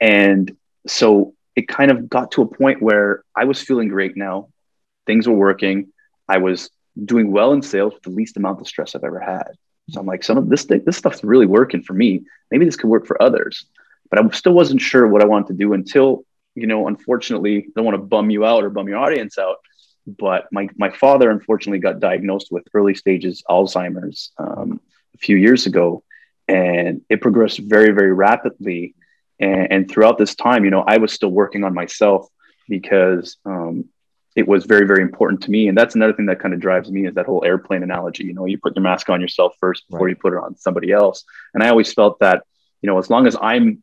[0.00, 4.48] And so it kind of got to a point where I was feeling great now.
[5.06, 5.88] Things were working.
[6.28, 6.70] I was
[7.04, 9.50] doing well in sales with the least amount of stress I've ever had.
[9.90, 12.22] So I'm like, some of this this stuff's really working for me.
[12.50, 13.66] Maybe this could work for others.
[14.08, 16.24] But I still wasn't sure what I wanted to do until,
[16.54, 19.56] you know, unfortunately, I don't want to bum you out or bum your audience out.
[20.06, 24.80] But my my father unfortunately got diagnosed with early stages Alzheimer's um,
[25.16, 26.02] a few years ago,
[26.46, 28.94] and it progressed very very rapidly
[29.38, 32.28] and, and throughout this time, you know, I was still working on myself
[32.68, 33.86] because um,
[34.34, 35.68] it was very, very important to me.
[35.68, 38.24] And that's another thing that kind of drives me is that whole airplane analogy.
[38.24, 40.10] You know, you put your mask on yourself first before right.
[40.10, 41.24] you put it on somebody else.
[41.54, 42.44] And I always felt that,
[42.82, 43.82] you know, as long as I'm,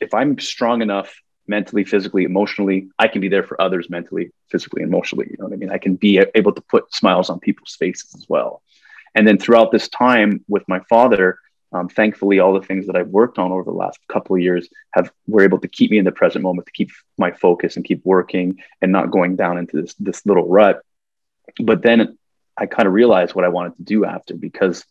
[0.00, 1.14] if I'm strong enough
[1.46, 5.26] mentally, physically, emotionally, I can be there for others mentally, physically, emotionally.
[5.30, 5.70] You know what I mean?
[5.70, 8.62] I can be able to put smiles on people's faces as well.
[9.14, 11.38] And then throughout this time with my father,
[11.72, 14.68] um, thankfully, all the things that I've worked on over the last couple of years
[14.92, 17.84] have were able to keep me in the present moment, to keep my focus and
[17.84, 20.82] keep working and not going down into this this little rut.
[21.58, 22.18] But then
[22.58, 24.84] I kind of realized what I wanted to do after because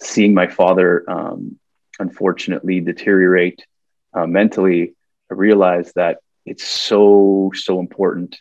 [0.00, 1.58] seeing my father um,
[1.98, 3.66] unfortunately deteriorate
[4.14, 4.94] uh, mentally,
[5.30, 8.40] I realized that it's so so important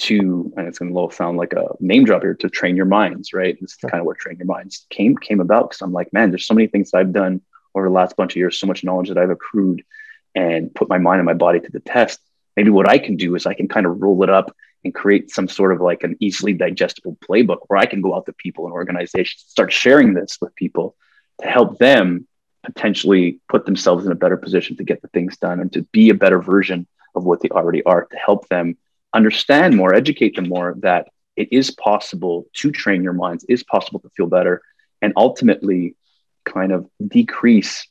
[0.00, 3.32] to, and it's going to sound like a name drop here, to train your minds,
[3.32, 3.56] right?
[3.60, 6.30] This is kind of where train your minds came came about because I'm like, man,
[6.30, 7.42] there's so many things I've done
[7.74, 9.84] over the last bunch of years, so much knowledge that I've accrued
[10.34, 12.20] and put my mind and my body to the test.
[12.56, 15.30] Maybe what I can do is I can kind of roll it up and create
[15.30, 18.64] some sort of like an easily digestible playbook where I can go out to people
[18.64, 20.96] and organizations, start sharing this with people
[21.40, 22.26] to help them
[22.64, 26.10] potentially put themselves in a better position to get the things done and to be
[26.10, 28.76] a better version of what they already are to help them
[29.12, 34.00] understand more, educate them more that it is possible to train your minds, is possible
[34.00, 34.62] to feel better,
[35.02, 35.96] and ultimately
[36.44, 37.86] kind of decrease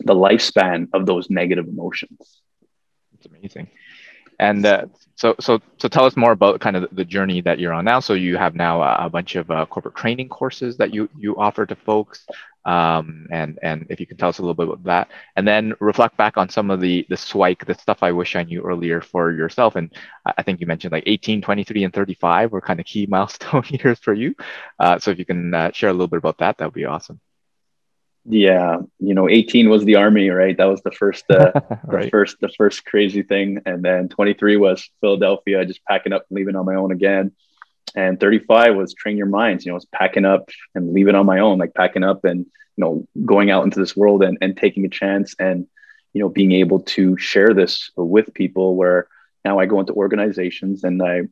[0.00, 2.40] the lifespan of those negative emotions.
[3.14, 3.68] It's amazing.
[4.38, 7.72] And uh, so, so, so tell us more about kind of the journey that you're
[7.72, 8.00] on now.
[8.00, 11.36] So you have now a, a bunch of uh, corporate training courses that you you
[11.36, 12.26] offer to folks,
[12.66, 15.72] um, and and if you can tell us a little bit about that, and then
[15.80, 19.00] reflect back on some of the the SWIKE, the stuff I wish I knew earlier
[19.00, 19.76] for yourself.
[19.76, 19.94] And
[20.36, 24.00] I think you mentioned like 18, 23, and 35 were kind of key milestone years
[24.00, 24.34] for you.
[24.80, 26.84] Uh, so if you can uh, share a little bit about that, that would be
[26.84, 27.20] awesome.
[28.28, 30.56] Yeah, you know, 18 was the army, right?
[30.56, 31.52] That was the first, uh,
[31.84, 32.04] right.
[32.04, 36.36] the first, the first crazy thing, and then 23 was Philadelphia, just packing up, and
[36.36, 37.30] leaving on my own again,
[37.96, 39.64] and 35 was train your minds.
[39.64, 42.84] You know, was packing up and leaving on my own, like packing up and you
[42.84, 45.66] know going out into this world and and taking a chance and
[46.12, 48.76] you know being able to share this with people.
[48.76, 49.08] Where
[49.44, 51.22] now I go into organizations and I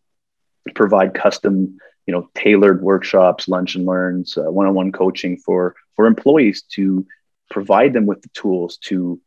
[0.74, 6.62] provide custom you know tailored workshops lunch and learns uh, one-on-one coaching for for employees
[6.62, 7.07] to
[7.50, 9.20] provide them with the tools to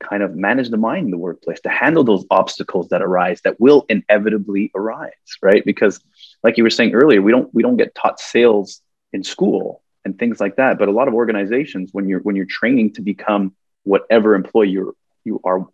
[0.00, 3.60] kind of manage the mind in the workplace to handle those obstacles that arise that
[3.60, 6.00] will inevitably arise right because
[6.42, 8.80] like you were saying earlier we don't we don't get taught sales
[9.12, 12.46] in school and things like that but a lot of organizations when you're when you're
[12.46, 15.66] training to become whatever employee you're you are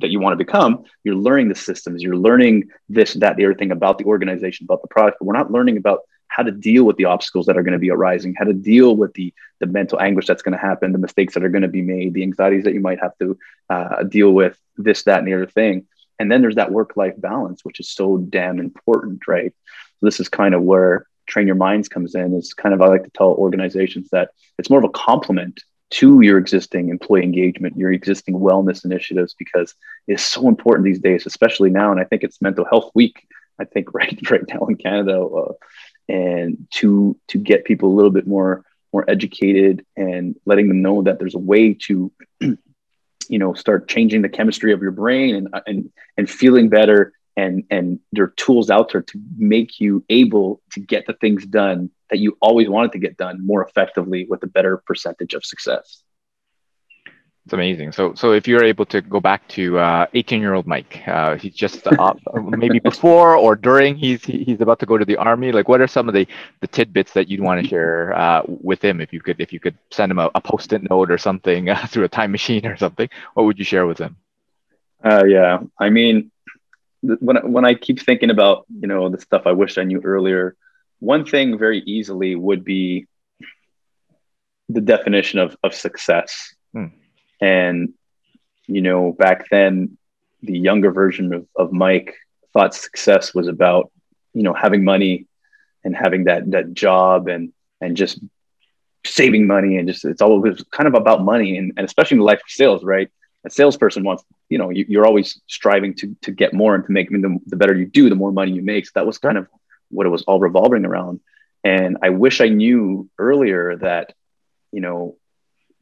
[0.00, 3.54] that you want to become, you're learning the systems, you're learning this, that, the other
[3.54, 6.84] thing about the organization, about the product, but we're not learning about how to deal
[6.84, 9.66] with the obstacles that are going to be arising, how to deal with the, the
[9.66, 12.22] mental anguish that's going to happen, the mistakes that are going to be made, the
[12.22, 13.38] anxieties that you might have to
[13.68, 15.86] uh, deal with, this, that, and the other thing.
[16.20, 19.54] And then there's that work life balance, which is so damn important, right?
[19.98, 22.34] So this is kind of where train your minds comes in.
[22.34, 26.20] Is kind of I like to tell organizations that it's more of a complement to
[26.20, 29.74] your existing employee engagement, your existing wellness initiatives, because
[30.06, 31.90] it's so important these days, especially now.
[31.90, 33.26] And I think it's Mental Health Week.
[33.58, 35.52] I think right right now in Canada, uh,
[36.06, 41.00] and to to get people a little bit more more educated and letting them know
[41.00, 42.12] that there's a way to
[43.30, 47.12] you know start changing the chemistry of your brain and uh, and and feeling better
[47.36, 51.46] and and there are tools out there to make you able to get the things
[51.46, 55.44] done that you always wanted to get done more effectively with a better percentage of
[55.44, 56.02] success.
[57.50, 57.90] It's amazing.
[57.90, 61.34] So, so if you're able to go back to 18 uh, year old Mike, uh,
[61.34, 65.50] he's just uh, maybe before or during he's he's about to go to the army.
[65.50, 66.28] Like, what are some of the
[66.60, 69.00] the tidbits that you'd want to share uh, with him?
[69.00, 71.86] If you could, if you could send him a, a post-it note or something uh,
[71.90, 74.16] through a time machine or something, what would you share with him?
[75.04, 76.30] Uh, yeah, I mean,
[77.00, 80.54] when when I keep thinking about you know the stuff I wish I knew earlier,
[81.00, 83.08] one thing very easily would be
[84.68, 86.54] the definition of, of success.
[86.72, 86.99] Hmm.
[87.40, 87.94] And,
[88.66, 89.96] you know, back then,
[90.42, 92.14] the younger version of, of Mike
[92.52, 93.90] thought success was about,
[94.32, 95.26] you know, having money
[95.84, 98.20] and having that, that job and, and just
[99.04, 101.56] saving money and just, it's always kind of about money.
[101.56, 103.08] And, and especially in the life of sales, right?
[103.44, 106.92] A salesperson wants, you know, you, are always striving to, to get more and to
[106.92, 108.86] make, I mean, the, the better you do, the more money you make.
[108.86, 109.48] So that was kind of
[109.90, 111.20] what it was all revolving around.
[111.64, 114.14] And I wish I knew earlier that,
[114.72, 115.16] you know,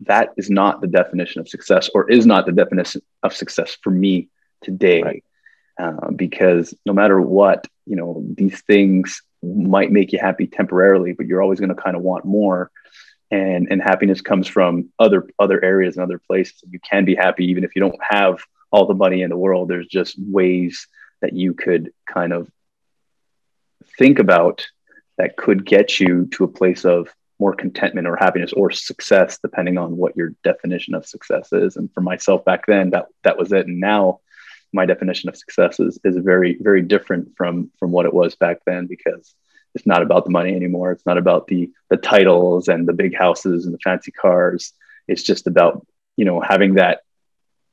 [0.01, 3.91] that is not the definition of success or is not the definition of success for
[3.91, 4.29] me
[4.63, 5.03] today.
[5.03, 5.25] Right.
[5.81, 11.27] Uh, because no matter what, you know, these things might make you happy temporarily, but
[11.27, 12.71] you're always going to kind of want more.
[13.31, 16.63] And, and happiness comes from other other areas and other places.
[16.69, 19.69] You can be happy even if you don't have all the money in the world.
[19.69, 20.89] There's just ways
[21.21, 22.51] that you could kind of
[23.99, 24.67] think about
[25.19, 29.79] that could get you to a place of more contentment or happiness or success depending
[29.79, 33.53] on what your definition of success is and for myself back then that that was
[33.53, 34.20] it and now
[34.72, 38.59] my definition of success is, is very very different from from what it was back
[38.66, 39.35] then because
[39.74, 43.16] it's not about the money anymore it's not about the the titles and the big
[43.16, 44.72] houses and the fancy cars
[45.07, 47.01] it's just about you know having that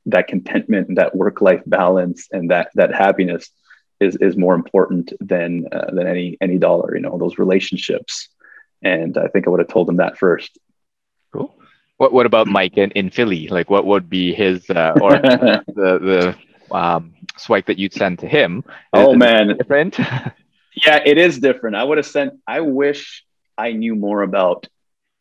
[0.06, 3.50] that contentment and that work life balance and that that happiness
[4.00, 6.94] is is more important than uh, than any any dollar.
[6.94, 8.28] You know, those relationships.
[8.82, 10.58] And I think I would have told him that first.
[11.32, 11.54] Cool.
[11.96, 13.48] What What about Mike in, in Philly?
[13.48, 15.62] Like, what would be his uh, or the
[16.68, 18.64] the um, SWIKE that you'd send to him?
[18.92, 19.98] Oh is man, different.
[20.86, 21.76] yeah, it is different.
[21.76, 22.34] I would have sent.
[22.46, 23.24] I wish
[23.56, 24.66] I knew more about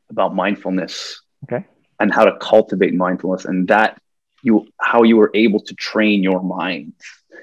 [0.10, 1.22] about mindfulness.
[1.46, 1.66] Okay.
[1.98, 3.98] And how to cultivate mindfulness, and that
[4.46, 6.94] you how you were able to train your mind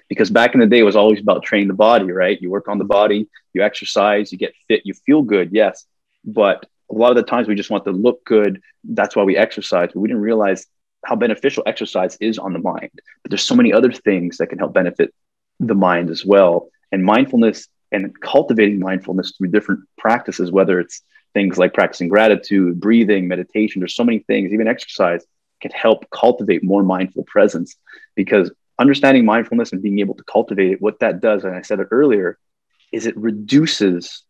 [0.09, 2.68] because back in the day it was always about training the body right you work
[2.68, 5.86] on the body you exercise you get fit you feel good yes
[6.25, 8.61] but a lot of the times we just want to look good.
[8.85, 10.66] That's why we exercise but we didn't realize
[11.05, 12.91] how beneficial exercise is on the mind.
[13.23, 15.12] But there's so many other things that can help benefit
[15.59, 16.68] the mind as well.
[16.93, 21.03] And mindfulness and cultivating mindfulness through different practices, whether it's
[21.35, 25.25] things like practicing gratitude, breathing, meditation, there's so many things, even exercise
[25.61, 27.77] can help cultivate more mindful presence.
[28.14, 31.81] Because understanding mindfulness and being able to cultivate it, what that does, and I said
[31.81, 32.39] it earlier,
[32.93, 34.23] is it reduces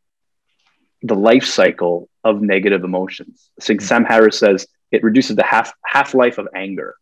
[1.03, 3.51] the life cycle of negative emotions.
[3.61, 3.89] I think mm-hmm.
[3.89, 6.95] Sam Harris says it reduces the half half life of anger.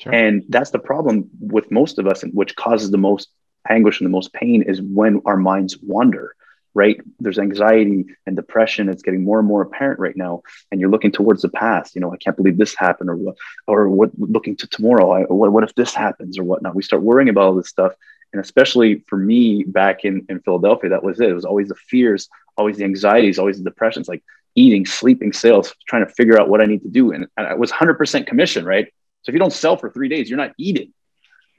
[0.00, 0.14] Sure.
[0.14, 3.28] And that's the problem with most of us, and which causes the most
[3.68, 6.34] anguish and the most pain is when our minds wander
[6.74, 10.90] right there's anxiety and depression it's getting more and more apparent right now and you're
[10.90, 13.36] looking towards the past you know i can't believe this happened or what
[13.66, 17.02] or what looking to tomorrow I, what, what if this happens or whatnot we start
[17.02, 17.92] worrying about all this stuff
[18.32, 21.74] and especially for me back in, in philadelphia that was it it was always the
[21.74, 24.22] fears always the anxieties always the depressions like
[24.54, 27.54] eating sleeping sales trying to figure out what i need to do and, and i
[27.54, 28.86] was 100% commission right
[29.22, 30.92] so if you don't sell for three days you're not eating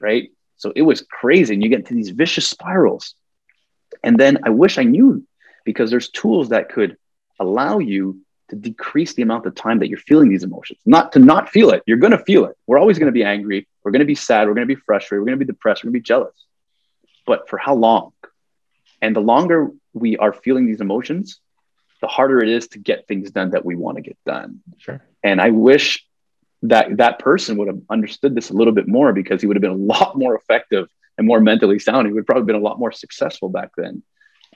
[0.00, 1.54] right so it was crazy.
[1.54, 3.14] And you get into these vicious spirals.
[4.04, 5.26] And then I wish I knew
[5.64, 6.98] because there's tools that could
[7.40, 11.18] allow you to decrease the amount of time that you're feeling these emotions, not to
[11.18, 11.82] not feel it.
[11.86, 12.56] You're going to feel it.
[12.66, 13.66] We're always going to be angry.
[13.82, 14.48] We're going to be sad.
[14.48, 15.22] We're going to be frustrated.
[15.22, 15.82] We're going to be depressed.
[15.82, 16.34] We're going to be jealous.
[17.26, 18.12] But for how long?
[19.02, 21.40] And the longer we are feeling these emotions,
[22.00, 24.60] the harder it is to get things done that we want to get done.
[24.78, 25.02] Sure.
[25.22, 26.04] And I wish
[26.62, 29.62] that that person would have understood this a little bit more because he would have
[29.62, 32.06] been a lot more effective and more mentally sound.
[32.06, 34.02] He would probably been a lot more successful back then.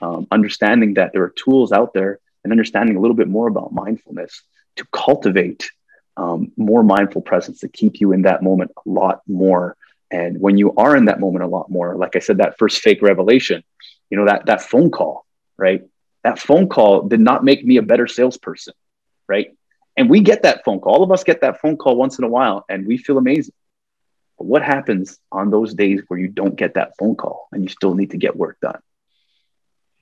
[0.01, 3.73] Um, understanding that there are tools out there and understanding a little bit more about
[3.73, 4.43] mindfulness
[4.75, 5.71] to cultivate
[6.17, 9.77] um, more mindful presence to keep you in that moment a lot more.
[10.11, 12.79] And when you are in that moment a lot more, like I said, that first
[12.79, 13.63] fake revelation,
[14.09, 15.25] you know, that that phone call,
[15.57, 15.83] right?
[16.23, 18.73] That phone call did not make me a better salesperson,
[19.27, 19.55] right?
[19.97, 20.95] And we get that phone call.
[20.95, 23.53] All of us get that phone call once in a while and we feel amazing.
[24.37, 27.69] But what happens on those days where you don't get that phone call and you
[27.69, 28.79] still need to get work done?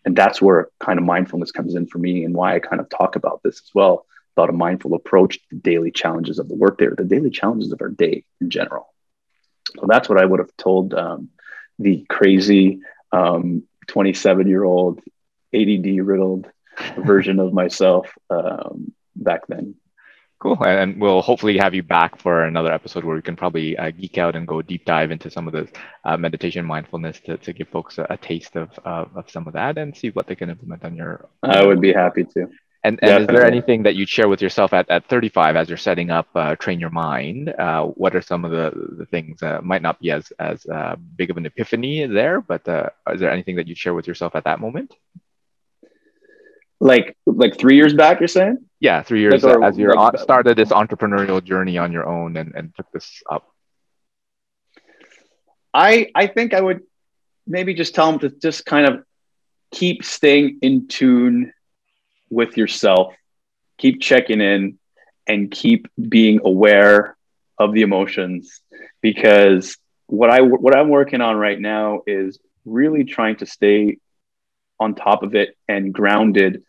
[0.06, 2.90] And that's where kind of mindfulness comes in for me and why I kind of
[2.90, 6.56] talk about this as well about a mindful approach to the daily challenges of the
[6.56, 8.93] workday or the daily challenges of our day in general.
[9.80, 11.30] So that's what I would have told um,
[11.80, 12.80] the crazy
[13.12, 15.00] 27 um, year old
[15.54, 16.48] ADD riddled
[16.98, 19.76] version of myself um, back then.
[20.44, 20.62] Cool.
[20.66, 24.18] And we'll hopefully have you back for another episode where we can probably uh, geek
[24.18, 25.70] out and go deep dive into some of the
[26.04, 29.54] uh, meditation mindfulness to, to give folks a, a taste of, uh, of some of
[29.54, 31.30] that and see what they can implement on your.
[31.42, 32.50] I would be happy to.
[32.86, 35.78] And, and is there anything that you'd share with yourself at, at 35 as you're
[35.78, 37.54] setting up uh, Train Your Mind?
[37.58, 40.98] Uh, what are some of the, the things that might not be as, as uh,
[41.16, 44.36] big of an epiphany there, but uh, is there anything that you'd share with yourself
[44.36, 44.94] at that moment?
[46.82, 48.58] Like like three years back, you're saying?
[48.84, 52.54] yeah three years like, as you like, started this entrepreneurial journey on your own and,
[52.54, 53.50] and took this up
[55.74, 56.82] i i think i would
[57.48, 59.06] maybe just tell them to just kind of
[59.72, 61.54] keep staying in tune
[62.34, 63.16] with yourself
[63.78, 64.78] keep checking in
[65.28, 67.16] and keep being aware
[67.58, 68.62] of the emotions
[69.02, 69.78] because
[70.08, 73.98] what i what i'm working on right now is really trying to stay
[74.80, 76.64] on top of it and grounded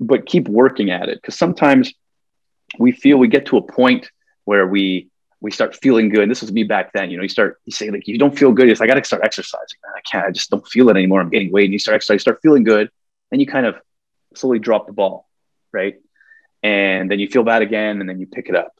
[0.00, 1.92] but keep working at it because sometimes
[2.78, 4.10] we feel we get to a point
[4.44, 5.08] where we
[5.40, 6.30] we start feeling good.
[6.30, 7.10] This was me back then.
[7.10, 8.68] You know, you start you say like you don't feel good.
[8.68, 9.78] It's like I got to start exercising.
[9.84, 10.26] Man, I can't.
[10.26, 11.20] I just don't feel it anymore.
[11.20, 12.90] I'm gaining weight, and you start exercising, You start feeling good,
[13.30, 13.76] and you kind of
[14.36, 15.28] slowly drop the ball,
[15.72, 15.96] right?
[16.62, 18.72] And then you feel bad again, and then you pick it up.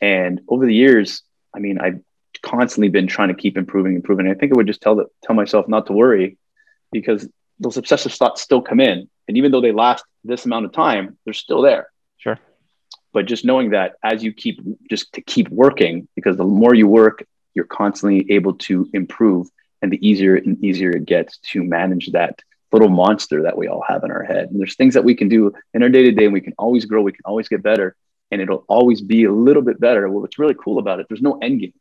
[0.00, 1.22] And over the years,
[1.54, 2.00] I mean, I've
[2.42, 4.28] constantly been trying to keep improving, improving.
[4.28, 6.38] I think I would just tell the, tell myself not to worry
[6.92, 7.28] because
[7.58, 11.18] those obsessive thoughts still come in, and even though they last this amount of time,
[11.24, 11.88] they're still there.
[12.18, 12.38] Sure.
[13.12, 16.86] But just knowing that as you keep just to keep working, because the more you
[16.86, 19.48] work, you're constantly able to improve,
[19.82, 22.40] and the easier and easier it gets to manage that
[22.72, 24.50] little monster that we all have in our head.
[24.50, 26.54] And there's things that we can do in our day to day, and we can
[26.58, 27.96] always grow, we can always get better,
[28.30, 30.08] and it'll always be a little bit better.
[30.08, 31.74] Well, what's really cool about it, there's no end game,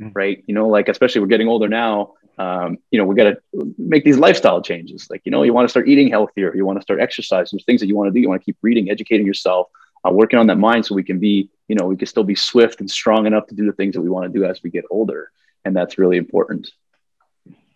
[0.00, 0.12] mm.
[0.14, 0.42] right?
[0.46, 4.04] You know, like especially we're getting older now um, you know, we got to make
[4.04, 5.06] these lifestyle changes.
[5.08, 7.64] Like, you know, you want to start eating healthier, you want to start exercising, there's
[7.64, 8.20] things that you want to do.
[8.20, 9.68] You want to keep reading, educating yourself,
[10.06, 12.34] uh, working on that mind so we can be, you know, we can still be
[12.34, 14.70] swift and strong enough to do the things that we want to do as we
[14.70, 15.30] get older.
[15.64, 16.70] And that's really important.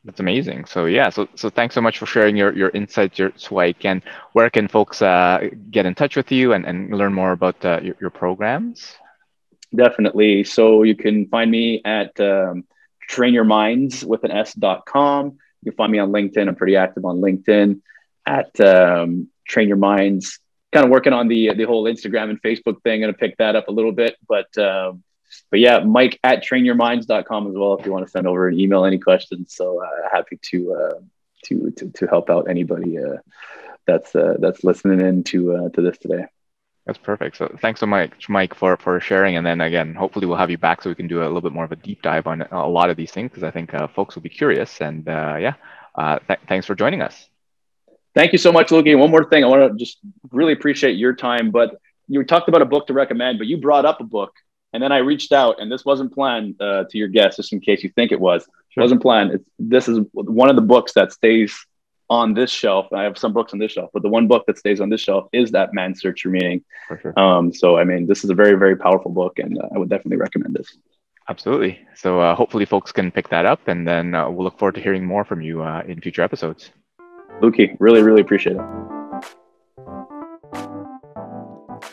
[0.08, 0.64] That's amazing.
[0.64, 4.02] So yeah, so so thanks so much for sharing your your insights, your Swike, and
[4.32, 7.80] where can folks uh, get in touch with you and, and learn more about uh,
[7.82, 8.96] your, your programs?
[9.76, 10.44] Definitely.
[10.44, 12.64] So you can find me at um,
[13.02, 15.36] train your minds with an s.com.
[15.62, 16.48] You can find me on LinkedIn.
[16.48, 17.82] I'm pretty active on LinkedIn
[18.24, 20.40] at um, train your minds.
[20.72, 23.02] Kind of working on the the whole Instagram and Facebook thing.
[23.02, 25.04] Going to pick that up a little bit, but um,
[25.50, 27.74] but yeah, Mike at trainyourminds.com as well.
[27.78, 29.54] If you want to send over an email, any questions.
[29.54, 31.00] So uh, happy to uh,
[31.44, 33.16] to, to to help out anybody uh,
[33.86, 36.26] that's uh, that's listening in to uh, to this today.
[36.88, 37.36] That's perfect.
[37.36, 39.36] So thanks so much, Mike, for for sharing.
[39.36, 41.52] And then again, hopefully we'll have you back so we can do a little bit
[41.52, 43.88] more of a deep dive on a lot of these things because I think uh,
[43.88, 44.80] folks will be curious.
[44.80, 45.54] And uh, yeah,
[45.94, 47.28] uh, th- thanks for joining us.
[48.14, 48.98] Thank you so much, Luki.
[48.98, 49.98] One more thing, I want to just
[50.30, 51.50] really appreciate your time.
[51.50, 51.76] But
[52.08, 54.32] you talked about a book to recommend, but you brought up a book,
[54.72, 57.60] and then I reached out, and this wasn't planned uh, to your guest, just in
[57.60, 58.44] case you think it was.
[58.70, 58.82] Sure.
[58.82, 59.32] It wasn't planned.
[59.32, 61.54] It's, this is one of the books that stays
[62.10, 62.86] on this shelf.
[62.92, 65.00] I have some books on this shelf, but the one book that stays on this
[65.00, 66.64] shelf is that Man's Search for Meaning.
[66.88, 67.18] For sure.
[67.18, 69.88] Um, so, I mean, this is a very, very powerful book, and uh, I would
[69.88, 70.76] definitely recommend this.
[71.28, 71.78] Absolutely.
[71.94, 74.80] So, uh, hopefully, folks can pick that up, and then uh, we'll look forward to
[74.80, 76.70] hearing more from you uh, in future episodes.
[77.42, 78.62] Luki, really, really appreciate it.